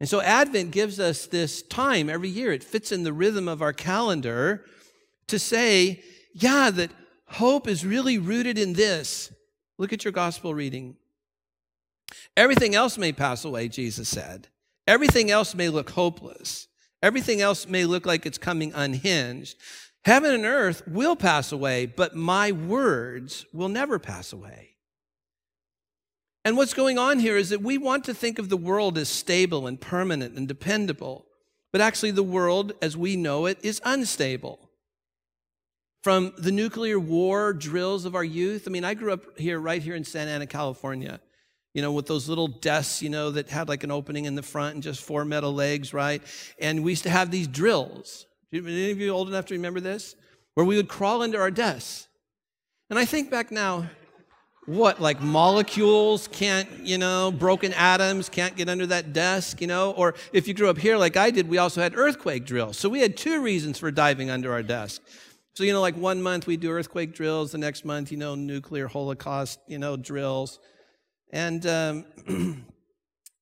And 0.00 0.08
so 0.08 0.20
Advent 0.20 0.70
gives 0.70 1.00
us 1.00 1.26
this 1.26 1.62
time 1.62 2.08
every 2.08 2.28
year. 2.28 2.52
It 2.52 2.62
fits 2.62 2.92
in 2.92 3.02
the 3.02 3.12
rhythm 3.12 3.48
of 3.48 3.62
our 3.62 3.72
calendar 3.72 4.64
to 5.26 5.38
say, 5.38 6.02
yeah, 6.32 6.70
that 6.70 6.90
hope 7.26 7.66
is 7.66 7.84
really 7.84 8.18
rooted 8.18 8.58
in 8.58 8.74
this. 8.74 9.32
Look 9.76 9.92
at 9.92 10.04
your 10.04 10.12
gospel 10.12 10.54
reading. 10.54 10.96
Everything 12.36 12.74
else 12.74 12.96
may 12.96 13.12
pass 13.12 13.44
away, 13.44 13.68
Jesus 13.68 14.08
said. 14.08 14.48
Everything 14.86 15.30
else 15.30 15.54
may 15.54 15.68
look 15.68 15.90
hopeless. 15.90 16.68
Everything 17.02 17.40
else 17.40 17.68
may 17.68 17.84
look 17.84 18.06
like 18.06 18.24
it's 18.24 18.38
coming 18.38 18.72
unhinged. 18.74 19.56
Heaven 20.04 20.32
and 20.32 20.44
earth 20.44 20.82
will 20.86 21.16
pass 21.16 21.52
away, 21.52 21.86
but 21.86 22.16
my 22.16 22.52
words 22.52 23.44
will 23.52 23.68
never 23.68 23.98
pass 23.98 24.32
away. 24.32 24.76
And 26.44 26.56
what's 26.56 26.74
going 26.74 26.98
on 26.98 27.18
here 27.18 27.36
is 27.36 27.50
that 27.50 27.62
we 27.62 27.78
want 27.78 28.04
to 28.04 28.14
think 28.14 28.38
of 28.38 28.48
the 28.48 28.56
world 28.56 28.96
as 28.96 29.08
stable 29.08 29.66
and 29.66 29.80
permanent 29.80 30.36
and 30.36 30.48
dependable, 30.48 31.26
but 31.72 31.80
actually, 31.80 32.12
the 32.12 32.22
world 32.22 32.72
as 32.80 32.96
we 32.96 33.16
know 33.16 33.46
it 33.46 33.58
is 33.62 33.80
unstable. 33.84 34.70
From 36.02 36.32
the 36.38 36.52
nuclear 36.52 36.98
war 36.98 37.52
drills 37.52 38.04
of 38.04 38.14
our 38.14 38.24
youth, 38.24 38.64
I 38.66 38.70
mean, 38.70 38.84
I 38.84 38.94
grew 38.94 39.12
up 39.12 39.38
here, 39.38 39.58
right 39.58 39.82
here 39.82 39.94
in 39.94 40.04
Santa 40.04 40.30
Ana, 40.30 40.46
California, 40.46 41.20
you 41.74 41.82
know, 41.82 41.92
with 41.92 42.06
those 42.06 42.28
little 42.28 42.48
desks, 42.48 43.02
you 43.02 43.10
know, 43.10 43.30
that 43.32 43.50
had 43.50 43.68
like 43.68 43.84
an 43.84 43.90
opening 43.90 44.24
in 44.24 44.34
the 44.34 44.42
front 44.42 44.74
and 44.74 44.82
just 44.82 45.02
four 45.02 45.24
metal 45.24 45.52
legs, 45.52 45.92
right? 45.92 46.22
And 46.58 46.82
we 46.82 46.92
used 46.92 47.02
to 47.02 47.10
have 47.10 47.30
these 47.30 47.46
drills. 47.46 48.26
Any 48.52 48.90
of 48.90 48.98
you 48.98 49.10
old 49.10 49.28
enough 49.28 49.46
to 49.46 49.54
remember 49.54 49.80
this? 49.80 50.14
Where 50.54 50.64
we 50.64 50.76
would 50.76 50.88
crawl 50.88 51.22
into 51.22 51.38
our 51.38 51.50
desks. 51.50 52.08
And 52.88 52.98
I 52.98 53.04
think 53.04 53.30
back 53.30 53.52
now, 53.52 53.90
what 54.68 55.00
like 55.00 55.18
molecules 55.22 56.28
can't 56.28 56.68
you 56.84 56.98
know 56.98 57.32
broken 57.32 57.72
atoms 57.72 58.28
can't 58.28 58.54
get 58.54 58.68
under 58.68 58.84
that 58.84 59.14
desk 59.14 59.62
you 59.62 59.66
know? 59.66 59.92
Or 59.92 60.14
if 60.34 60.46
you 60.46 60.52
grew 60.52 60.68
up 60.68 60.76
here 60.76 60.98
like 60.98 61.16
i 61.16 61.30
did 61.30 61.48
we 61.48 61.56
also 61.56 61.80
had 61.80 61.96
earthquake 61.96 62.44
drills. 62.44 62.76
So 62.76 62.90
we 62.90 63.00
had 63.00 63.16
two 63.16 63.40
reasons 63.42 63.78
for 63.78 63.90
diving 63.90 64.28
under 64.28 64.52
our 64.52 64.62
desk. 64.62 65.00
So 65.54 65.64
you 65.64 65.72
know 65.72 65.80
like 65.80 65.96
one 65.96 66.20
month 66.20 66.46
we 66.46 66.58
do 66.58 66.70
earthquake 66.70 67.14
drills 67.14 67.52
the 67.52 67.58
next 67.58 67.86
month 67.86 68.12
you 68.12 68.18
know 68.18 68.34
nuclear 68.34 68.88
holocaust 68.88 69.58
you 69.66 69.78
know 69.78 69.96
drills. 69.96 70.58
And 71.32 71.66
um, 71.66 72.04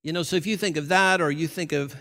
you 0.04 0.12
know 0.12 0.23
so 0.23 0.37
if 0.37 0.47
you 0.47 0.56
think 0.56 0.76
of 0.76 0.87
that 0.88 1.21
or 1.21 1.33
you 1.33 1.49
think 1.49 1.73
of 1.73 1.97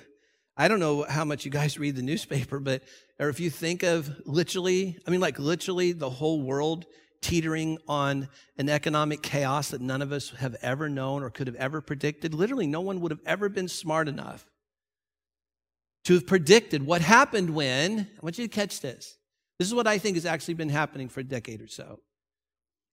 i 0.56 0.68
don't 0.68 0.80
know 0.80 1.04
how 1.10 1.26
much 1.26 1.46
you 1.46 1.50
guys 1.50 1.80
read 1.80 1.96
the 1.96 2.04
newspaper 2.04 2.60
but 2.60 2.84
or 3.20 3.30
if 3.30 3.40
you 3.40 3.50
think 3.50 3.82
of 3.82 4.16
literally 4.28 5.00
i 5.08 5.10
mean 5.10 5.20
like 5.20 5.40
literally 5.40 5.92
the 5.92 6.12
whole 6.12 6.44
world 6.44 6.86
teetering 7.26 7.80
on 7.88 8.30
an 8.60 8.70
economic 8.70 9.24
chaos 9.24 9.70
that 9.70 9.82
none 9.82 10.04
of 10.04 10.12
us 10.12 10.30
have 10.30 10.56
ever 10.62 10.88
known 10.88 11.24
or 11.24 11.32
could 11.32 11.48
have 11.48 11.56
ever 11.56 11.82
predicted. 11.82 12.36
Literally, 12.36 12.68
no 12.68 12.82
one 12.82 13.02
would 13.02 13.12
have 13.12 13.22
ever 13.26 13.50
been 13.50 13.68
smart 13.68 14.08
enough 14.08 14.46
to 16.04 16.14
have 16.14 16.28
predicted 16.28 16.86
what 16.86 17.02
happened 17.02 17.50
when, 17.50 18.00
I 18.00 18.20
want 18.22 18.38
you 18.38 18.48
to 18.48 18.54
catch 18.54 18.80
this. 18.80 19.18
This 19.58 19.68
is 19.68 19.74
what 19.74 19.88
I 19.88 19.98
think 19.98 20.18
has 20.18 20.26
actually 20.28 20.54
been 20.54 20.70
happening 20.70 21.10
for 21.10 21.22
a 21.22 21.24
decade 21.24 21.62
or 21.64 21.68
so, 21.68 22.00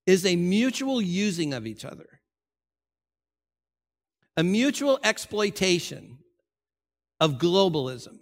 is 0.06 0.24
a 0.24 0.34
mutual 0.34 1.02
using 1.02 1.52
of 1.52 1.66
each 1.66 1.84
other. 1.84 2.20
A 4.38 4.42
mutual 4.42 4.98
exploitation 5.04 6.20
of 7.20 7.34
globalism. 7.34 8.16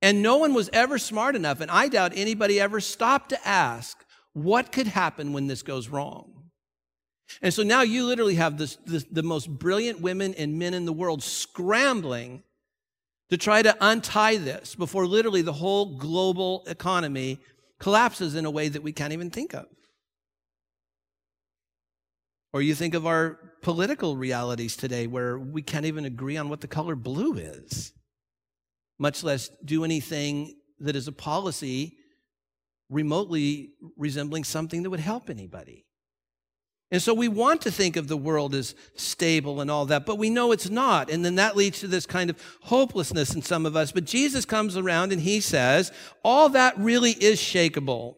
And 0.00 0.22
no 0.22 0.38
one 0.38 0.54
was 0.54 0.70
ever 0.72 0.96
smart 0.96 1.36
enough, 1.36 1.60
and 1.60 1.70
I 1.70 1.88
doubt 1.88 2.12
anybody 2.14 2.58
ever 2.58 2.80
stopped 2.80 3.28
to 3.28 3.46
ask 3.46 4.02
what 4.34 4.70
could 4.72 4.86
happen 4.86 5.32
when 5.32 5.46
this 5.46 5.62
goes 5.62 5.88
wrong? 5.88 6.50
And 7.40 7.54
so 7.54 7.62
now 7.62 7.82
you 7.82 8.04
literally 8.04 8.34
have 8.34 8.58
this, 8.58 8.76
this, 8.84 9.04
the 9.10 9.22
most 9.22 9.48
brilliant 9.48 10.00
women 10.00 10.34
and 10.34 10.58
men 10.58 10.74
in 10.74 10.84
the 10.84 10.92
world 10.92 11.22
scrambling 11.22 12.42
to 13.30 13.38
try 13.38 13.62
to 13.62 13.76
untie 13.80 14.36
this 14.36 14.74
before 14.74 15.06
literally 15.06 15.42
the 15.42 15.52
whole 15.52 15.96
global 15.96 16.64
economy 16.66 17.40
collapses 17.80 18.34
in 18.34 18.44
a 18.44 18.50
way 18.50 18.68
that 18.68 18.82
we 18.82 18.92
can't 18.92 19.12
even 19.12 19.30
think 19.30 19.54
of. 19.54 19.66
Or 22.52 22.62
you 22.62 22.74
think 22.74 22.94
of 22.94 23.06
our 23.06 23.38
political 23.62 24.16
realities 24.16 24.76
today 24.76 25.06
where 25.06 25.38
we 25.38 25.62
can't 25.62 25.86
even 25.86 26.04
agree 26.04 26.36
on 26.36 26.48
what 26.48 26.60
the 26.60 26.68
color 26.68 26.94
blue 26.94 27.34
is, 27.34 27.92
much 28.98 29.24
less 29.24 29.50
do 29.64 29.84
anything 29.84 30.54
that 30.78 30.94
is 30.94 31.08
a 31.08 31.12
policy 31.12 31.96
remotely 32.90 33.70
resembling 33.96 34.44
something 34.44 34.82
that 34.82 34.90
would 34.90 35.00
help 35.00 35.30
anybody. 35.30 35.84
And 36.90 37.02
so 37.02 37.12
we 37.12 37.28
want 37.28 37.62
to 37.62 37.72
think 37.72 37.96
of 37.96 38.06
the 38.06 38.16
world 38.16 38.54
as 38.54 38.74
stable 38.94 39.60
and 39.60 39.70
all 39.70 39.86
that, 39.86 40.06
but 40.06 40.18
we 40.18 40.30
know 40.30 40.52
it's 40.52 40.70
not. 40.70 41.10
And 41.10 41.24
then 41.24 41.36
that 41.36 41.56
leads 41.56 41.80
to 41.80 41.88
this 41.88 42.06
kind 42.06 42.30
of 42.30 42.40
hopelessness 42.62 43.34
in 43.34 43.42
some 43.42 43.66
of 43.66 43.74
us. 43.74 43.90
But 43.90 44.04
Jesus 44.04 44.44
comes 44.44 44.76
around 44.76 45.12
and 45.12 45.20
he 45.20 45.40
says, 45.40 45.90
all 46.22 46.50
that 46.50 46.78
really 46.78 47.12
is 47.12 47.40
shakable. 47.40 48.16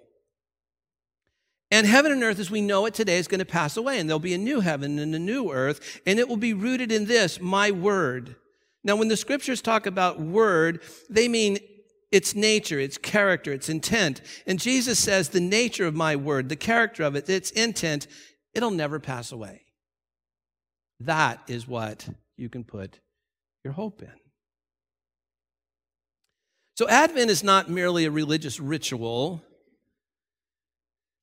And 1.71 1.87
heaven 1.87 2.13
and 2.13 2.23
earth 2.23 2.39
as 2.39 2.51
we 2.51 2.61
know 2.61 2.87
it 2.87 2.95
today 2.95 3.19
is 3.19 3.29
going 3.29 3.39
to 3.39 3.45
pass 3.45 3.77
away, 3.77 3.99
and 3.99 4.09
there'll 4.09 4.21
be 4.21 4.35
a 4.35 4.39
new 4.39 4.61
heaven 4.61 4.99
and 4.99 5.15
a 5.15 5.19
new 5.19 5.51
earth, 5.51 6.01
and 6.07 6.19
it 6.19 6.29
will 6.29 6.37
be 6.37 6.55
rooted 6.55 6.93
in 6.93 7.07
this, 7.07 7.41
my 7.41 7.71
word. 7.71 8.37
Now, 8.85 8.95
when 8.95 9.09
the 9.09 9.17
scriptures 9.17 9.63
talk 9.63 9.87
about 9.87 10.21
word, 10.21 10.81
they 11.11 11.27
mean 11.27 11.59
its 12.13 12.35
nature, 12.35 12.79
its 12.79 12.99
character, 12.99 13.53
its 13.53 13.69
intent. 13.69 14.21
And 14.47 14.61
Jesus 14.61 14.99
says 14.99 15.29
the 15.29 15.41
nature 15.41 15.87
of 15.87 15.95
my 15.95 16.17
word, 16.17 16.49
the 16.49 16.57
character 16.57 17.03
of 17.03 17.17
it, 17.17 17.29
its 17.29 17.51
intent, 17.51 18.07
it'll 18.55 18.71
never 18.71 19.01
pass 19.01 19.33
away. 19.33 19.63
That 21.01 21.41
is 21.49 21.67
what 21.67 22.09
you 22.37 22.49
can 22.49 22.65
put 22.65 23.01
your 23.65 23.73
hope 23.73 24.03
in. 24.03 24.13
So, 26.77 26.89
Advent 26.89 27.31
is 27.31 27.43
not 27.43 27.71
merely 27.71 28.05
a 28.05 28.11
religious 28.11 28.61
ritual. 28.61 29.43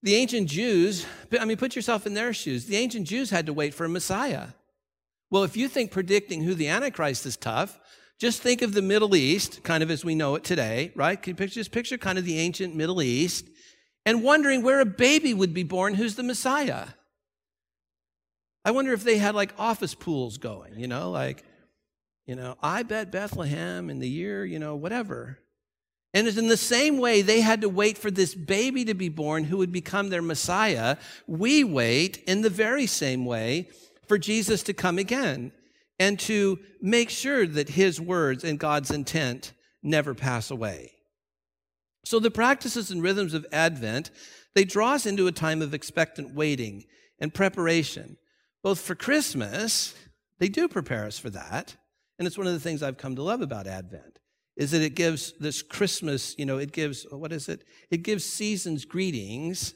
The 0.01 0.15
ancient 0.15 0.49
Jews, 0.49 1.05
I 1.39 1.45
mean, 1.45 1.57
put 1.57 1.75
yourself 1.75 2.05
in 2.05 2.13
their 2.13 2.33
shoes. 2.33 2.65
The 2.65 2.75
ancient 2.75 3.07
Jews 3.07 3.29
had 3.29 3.45
to 3.45 3.53
wait 3.53 3.73
for 3.73 3.85
a 3.85 3.89
Messiah. 3.89 4.47
Well, 5.29 5.43
if 5.43 5.55
you 5.55 5.67
think 5.67 5.91
predicting 5.91 6.43
who 6.43 6.55
the 6.55 6.67
Antichrist 6.67 7.25
is 7.25 7.37
tough, 7.37 7.79
just 8.23 8.41
think 8.41 8.61
of 8.61 8.73
the 8.73 8.81
Middle 8.81 9.17
East, 9.17 9.63
kind 9.63 9.83
of 9.83 9.91
as 9.91 10.05
we 10.05 10.15
know 10.15 10.35
it 10.35 10.45
today, 10.45 10.93
right? 10.95 11.21
Can 11.21 11.31
you 11.31 11.35
picture, 11.35 11.55
just 11.55 11.73
picture 11.73 11.97
kind 11.97 12.17
of 12.17 12.23
the 12.23 12.39
ancient 12.39 12.73
Middle 12.73 13.01
East 13.01 13.45
and 14.05 14.23
wondering 14.23 14.63
where 14.63 14.79
a 14.79 14.85
baby 14.85 15.33
would 15.33 15.53
be 15.53 15.63
born 15.63 15.95
who's 15.95 16.15
the 16.15 16.23
Messiah. 16.23 16.85
I 18.63 18.71
wonder 18.71 18.93
if 18.93 19.03
they 19.03 19.17
had 19.17 19.35
like 19.35 19.53
office 19.57 19.93
pools 19.93 20.37
going, 20.37 20.79
you 20.79 20.87
know, 20.87 21.11
like, 21.11 21.43
you 22.25 22.37
know, 22.37 22.55
I 22.63 22.83
bet 22.83 23.11
Bethlehem 23.11 23.89
in 23.89 23.99
the 23.99 24.07
year, 24.07 24.45
you 24.45 24.57
know, 24.57 24.77
whatever. 24.77 25.39
And 26.13 26.25
it's 26.25 26.37
in 26.37 26.47
the 26.47 26.55
same 26.55 26.99
way 26.99 27.23
they 27.23 27.41
had 27.41 27.59
to 27.59 27.67
wait 27.67 27.97
for 27.97 28.09
this 28.09 28.33
baby 28.33 28.85
to 28.85 28.93
be 28.93 29.09
born 29.09 29.43
who 29.43 29.57
would 29.57 29.73
become 29.73 30.07
their 30.07 30.21
Messiah. 30.21 30.95
We 31.27 31.65
wait 31.65 32.23
in 32.25 32.41
the 32.41 32.49
very 32.49 32.87
same 32.87 33.25
way 33.25 33.67
for 34.07 34.17
Jesus 34.17 34.63
to 34.63 34.73
come 34.73 34.97
again 34.97 35.51
and 35.99 36.19
to 36.21 36.59
make 36.81 37.09
sure 37.09 37.45
that 37.45 37.69
his 37.69 37.99
words 37.99 38.43
and 38.43 38.59
God's 38.59 38.91
intent 38.91 39.53
never 39.81 40.13
pass 40.13 40.49
away. 40.51 40.91
So 42.05 42.19
the 42.19 42.31
practices 42.31 42.91
and 42.91 43.01
rhythms 43.01 43.33
of 43.33 43.45
Advent, 43.51 44.11
they 44.55 44.65
draw 44.65 44.93
us 44.93 45.05
into 45.05 45.27
a 45.27 45.31
time 45.31 45.61
of 45.61 45.73
expectant 45.73 46.33
waiting 46.33 46.85
and 47.19 47.33
preparation. 47.33 48.17
Both 48.61 48.81
for 48.81 48.95
Christmas, 48.95 49.93
they 50.39 50.49
do 50.49 50.67
prepare 50.67 51.05
us 51.05 51.19
for 51.19 51.29
that. 51.29 51.75
And 52.19 52.27
it's 52.27 52.37
one 52.37 52.47
of 52.47 52.53
the 52.53 52.59
things 52.59 52.83
I've 52.83 52.97
come 52.97 53.15
to 53.15 53.23
love 53.23 53.41
about 53.41 53.67
Advent 53.67 54.19
is 54.55 54.71
that 54.71 54.81
it 54.81 54.95
gives 54.95 55.33
this 55.39 55.61
Christmas, 55.61 56.35
you 56.37 56.45
know, 56.45 56.57
it 56.57 56.71
gives, 56.71 57.05
what 57.09 57.31
is 57.31 57.49
it? 57.49 57.63
It 57.89 58.03
gives 58.03 58.23
seasons 58.23 58.85
greetings 58.85 59.73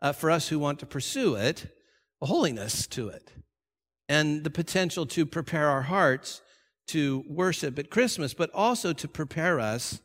uh, 0.00 0.12
for 0.12 0.30
us 0.30 0.48
who 0.48 0.58
want 0.58 0.78
to 0.80 0.86
pursue 0.86 1.34
it, 1.34 1.66
a 2.22 2.26
holiness 2.26 2.86
to 2.88 3.08
it, 3.08 3.32
and 4.08 4.44
the 4.44 4.50
potential 4.50 5.06
to 5.06 5.26
prepare 5.26 5.68
our 5.68 5.82
hearts 5.82 6.40
to 6.88 7.24
worship 7.28 7.78
at 7.78 7.90
Christmas, 7.90 8.32
but 8.32 8.50
also 8.54 8.92
to 8.92 9.06
prepare 9.08 9.60
us 9.60 10.00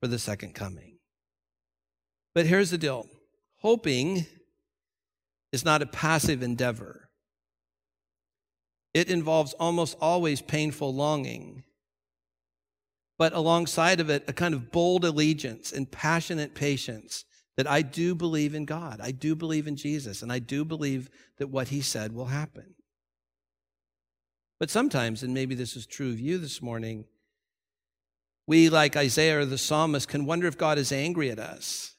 for 0.00 0.08
the 0.08 0.18
second 0.18 0.54
coming. 0.54 0.98
But 2.34 2.46
here's 2.46 2.70
the 2.70 2.78
deal 2.78 3.06
hoping 3.60 4.26
is 5.52 5.64
not 5.64 5.82
a 5.82 5.86
passive 5.86 6.42
endeavor. 6.42 7.08
It 8.92 9.10
involves 9.10 9.52
almost 9.54 9.96
always 10.00 10.40
painful 10.40 10.94
longing 10.94 11.64
but 13.18 13.32
alongside 13.32 14.00
of 14.00 14.10
it, 14.10 14.24
a 14.28 14.32
kind 14.32 14.54
of 14.54 14.72
bold 14.72 15.04
allegiance 15.04 15.72
and 15.72 15.90
passionate 15.90 16.54
patience 16.54 17.24
that 17.56 17.70
I 17.70 17.82
do 17.82 18.14
believe 18.14 18.54
in 18.54 18.64
God. 18.64 19.00
I 19.00 19.12
do 19.12 19.36
believe 19.36 19.68
in 19.68 19.76
Jesus, 19.76 20.22
and 20.22 20.32
I 20.32 20.40
do 20.40 20.64
believe 20.64 21.08
that 21.38 21.48
what 21.48 21.68
he 21.68 21.80
said 21.80 22.12
will 22.12 22.26
happen. 22.26 22.73
But 24.58 24.70
sometimes, 24.70 25.22
and 25.22 25.34
maybe 25.34 25.54
this 25.54 25.76
is 25.76 25.86
true 25.86 26.10
of 26.10 26.20
you 26.20 26.38
this 26.38 26.62
morning, 26.62 27.04
we, 28.46 28.68
like 28.68 28.96
Isaiah 28.96 29.40
or 29.40 29.44
the 29.44 29.58
psalmist, 29.58 30.08
can 30.08 30.26
wonder 30.26 30.46
if 30.46 30.58
God 30.58 30.78
is 30.78 30.92
angry 30.92 31.30
at 31.30 31.38
us. 31.38 31.94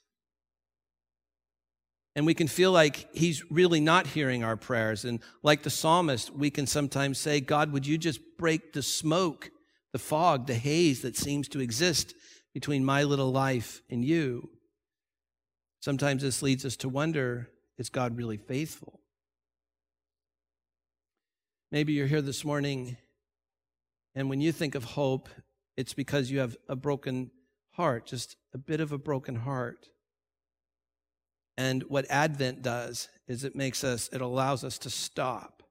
And 2.15 2.25
we 2.25 2.33
can 2.33 2.47
feel 2.47 2.71
like 2.71 3.09
he's 3.13 3.49
really 3.51 3.81
not 3.81 4.07
hearing 4.07 4.43
our 4.43 4.55
prayers. 4.55 5.03
And 5.03 5.19
like 5.43 5.63
the 5.63 5.69
psalmist, 5.69 6.33
we 6.33 6.49
can 6.49 6.65
sometimes 6.65 7.17
say, 7.17 7.41
God, 7.41 7.73
would 7.73 7.85
you 7.85 7.97
just 7.97 8.21
break 8.37 8.73
the 8.73 8.81
smoke 8.81 9.51
the 9.95 9.99
fog, 9.99 10.45
the 10.45 10.55
haze 10.55 11.03
that 11.03 11.15
seems 11.15 11.47
to 11.47 11.61
exist 11.61 12.13
between 12.53 12.83
my 12.83 13.03
little 13.03 13.31
life 13.31 13.81
and 13.89 14.03
you. 14.03 14.49
Sometimes 15.79 16.21
this 16.21 16.41
leads 16.41 16.65
us 16.65 16.75
to 16.75 16.89
wonder 16.89 17.49
is 17.77 17.87
God 17.87 18.17
really 18.17 18.35
faithful? 18.35 18.99
Maybe 21.75 21.91
you're 21.91 22.07
here 22.07 22.21
this 22.21 22.45
morning, 22.45 22.95
and 24.15 24.29
when 24.29 24.39
you 24.39 24.53
think 24.53 24.75
of 24.75 24.85
hope, 24.85 25.27
it's 25.75 25.93
because 25.93 26.31
you 26.31 26.39
have 26.39 26.55
a 26.69 26.75
broken 26.77 27.31
heart, 27.71 28.05
just 28.05 28.37
a 28.53 28.57
bit 28.57 28.79
of 28.79 28.93
a 28.93 28.97
broken 28.97 29.35
heart. 29.35 29.89
And 31.57 31.83
what 31.89 32.09
Advent 32.09 32.61
does 32.61 33.09
is 33.27 33.43
it 33.43 33.57
makes 33.57 33.83
us, 33.83 34.09
it 34.13 34.21
allows 34.21 34.63
us 34.63 34.77
to 34.77 34.89
stop 34.89 35.63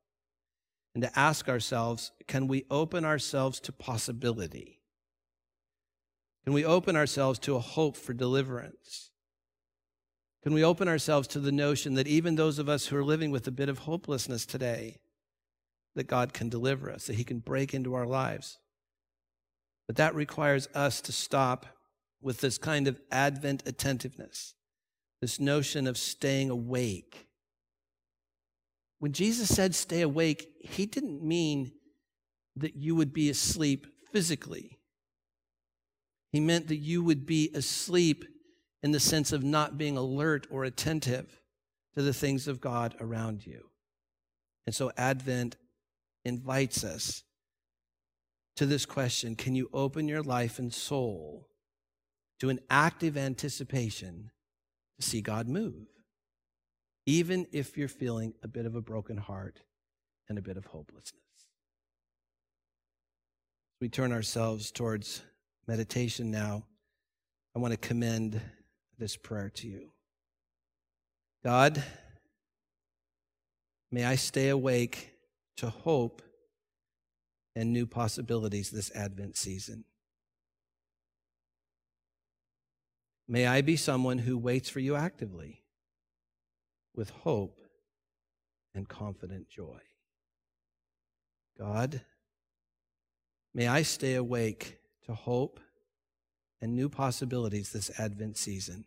and 0.93 1.03
to 1.03 1.19
ask 1.19 1.49
ourselves 1.49 2.13
can 2.29 2.49
we 2.49 2.67
open 2.71 3.07
ourselves 3.07 3.59
to 3.61 3.73
possibility? 3.73 4.83
Can 6.45 6.53
we 6.53 6.67
open 6.67 6.97
ourselves 6.97 7.39
to 7.39 7.57
a 7.57 7.61
hope 7.61 7.97
for 7.97 8.13
deliverance? 8.13 9.11
Can 10.43 10.53
we 10.53 10.63
open 10.63 10.87
ourselves 10.87 11.27
to 11.29 11.41
the 11.41 11.51
notion 11.51 11.95
that 11.95 12.07
even 12.07 12.35
those 12.35 12.59
of 12.59 12.69
us 12.69 12.89
who 12.89 12.97
are 12.99 13.03
living 13.03 13.31
with 13.31 13.47
a 13.47 13.51
bit 13.51 13.71
of 13.71 13.79
hopelessness 13.79 14.45
today, 14.45 14.99
that 15.95 16.07
God 16.07 16.33
can 16.33 16.49
deliver 16.49 16.91
us, 16.91 17.07
that 17.07 17.17
He 17.17 17.25
can 17.25 17.39
break 17.39 17.75
into 17.75 17.95
our 17.95 18.07
lives? 18.07 18.59
But 19.87 19.97
that 19.97 20.15
requires 20.15 20.69
us 20.75 21.01
to 21.03 21.13
stop 21.13 21.67
with 22.23 22.41
this 22.41 22.59
kind 22.59 22.89
of 22.89 23.01
Advent 23.11 23.63
attentiveness, 23.67 24.55
this 25.21 25.39
notion 25.39 25.87
of 25.87 25.99
staying 25.99 26.51
awake 26.51 27.29
when 29.05 29.13
Jesus 29.13 29.55
said 29.55 29.75
stay 29.75 30.01
awake, 30.01 30.49
he 30.63 30.87
didn't 30.87 31.23
mean 31.23 31.73
that 32.57 32.75
you 32.75 32.95
would 32.95 33.13
be 33.13 33.29
asleep 33.29 33.87
physically. 34.11 34.79
He 36.33 36.41
meant 36.41 36.69
that 36.69 36.79
you 36.79 37.05
would 37.05 37.27
be 37.27 37.51
asleep 37.55 38.25
in 38.83 38.93
the 38.93 39.01
sense 39.01 39.31
of 39.31 39.45
not 39.45 39.77
being 39.77 39.99
alert 39.99 40.47
or 40.51 40.65
attentive 40.65 41.43
to 41.95 42.01
the 42.01 42.15
things 42.15 42.49
of 42.49 42.63
God 42.63 42.95
around 42.99 43.47
you. 43.47 43.67
And 44.65 44.75
so 44.75 44.91
Advent 44.97 45.57
invites 46.25 46.85
us 46.85 47.23
to 48.57 48.67
this 48.67 48.87
question 48.87 49.35
Can 49.37 49.55
you 49.55 49.69
open 49.73 50.09
your 50.09 50.23
life 50.23 50.59
and 50.59 50.73
soul 50.73 51.49
to 52.41 52.51
an 52.51 52.61
active 52.71 53.17
anticipation 53.17 54.31
to 54.99 55.07
see 55.07 55.21
God 55.21 55.49
move? 55.49 55.87
even 57.07 57.47
if 57.53 57.77
you're 57.77 57.89
feeling 57.89 58.33
a 58.43 58.49
bit 58.49 58.67
of 58.67 58.75
a 58.75 58.81
broken 58.81 59.17
heart 59.17 59.61
and 60.29 60.39
a 60.39 60.43
bit 60.43 60.57
of 60.57 60.65
hopelessness. 60.67 61.21
We 63.81 63.89
turn 63.89 64.13
ourselves 64.13 64.71
towards 64.71 65.23
meditation 65.67 66.31
now. 66.31 66.65
I 67.55 67.59
want 67.59 67.73
to 67.73 67.79
commend 67.79 68.41
this 68.99 69.17
prayer 69.17 69.51
to 69.57 69.69
you. 69.69 69.91
God, 71.45 71.83
may 73.91 74.05
I 74.05 74.15
stay 74.15 74.49
awake 74.49 75.11
to 75.57 75.71
hope 75.71 76.23
and 77.55 77.73
new 77.73 77.87
possibilities 77.87 78.71
this 78.71 78.91
Advent 78.95 79.37
season. 79.37 79.85
May 83.27 83.47
I 83.47 83.63
be 83.63 83.77
someone 83.77 84.19
who 84.19 84.37
waits 84.37 84.69
for 84.69 84.81
you 84.81 84.97
actively 84.97 85.63
with 86.95 87.11
hope 87.11 87.61
and 88.75 88.89
confident 88.89 89.49
joy. 89.49 89.81
God, 91.59 92.03
may 93.55 93.69
I 93.69 93.83
stay 93.83 94.15
awake 94.15 94.79
to 95.07 95.15
hope 95.15 95.61
and 96.61 96.75
new 96.75 96.89
possibilities 96.89 97.71
this 97.71 97.91
Advent 97.99 98.37
season. 98.37 98.85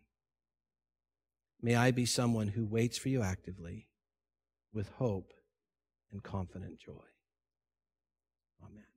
May 1.62 1.76
I 1.76 1.92
be 1.92 2.06
someone 2.06 2.50
who 2.50 2.66
waits 2.66 2.98
for 2.98 3.10
you 3.10 3.24
actively 3.24 3.88
with 4.74 4.90
hope 4.98 5.34
and 6.12 6.24
confident 6.24 6.80
joy. 6.80 6.94
Amen. 8.64 8.97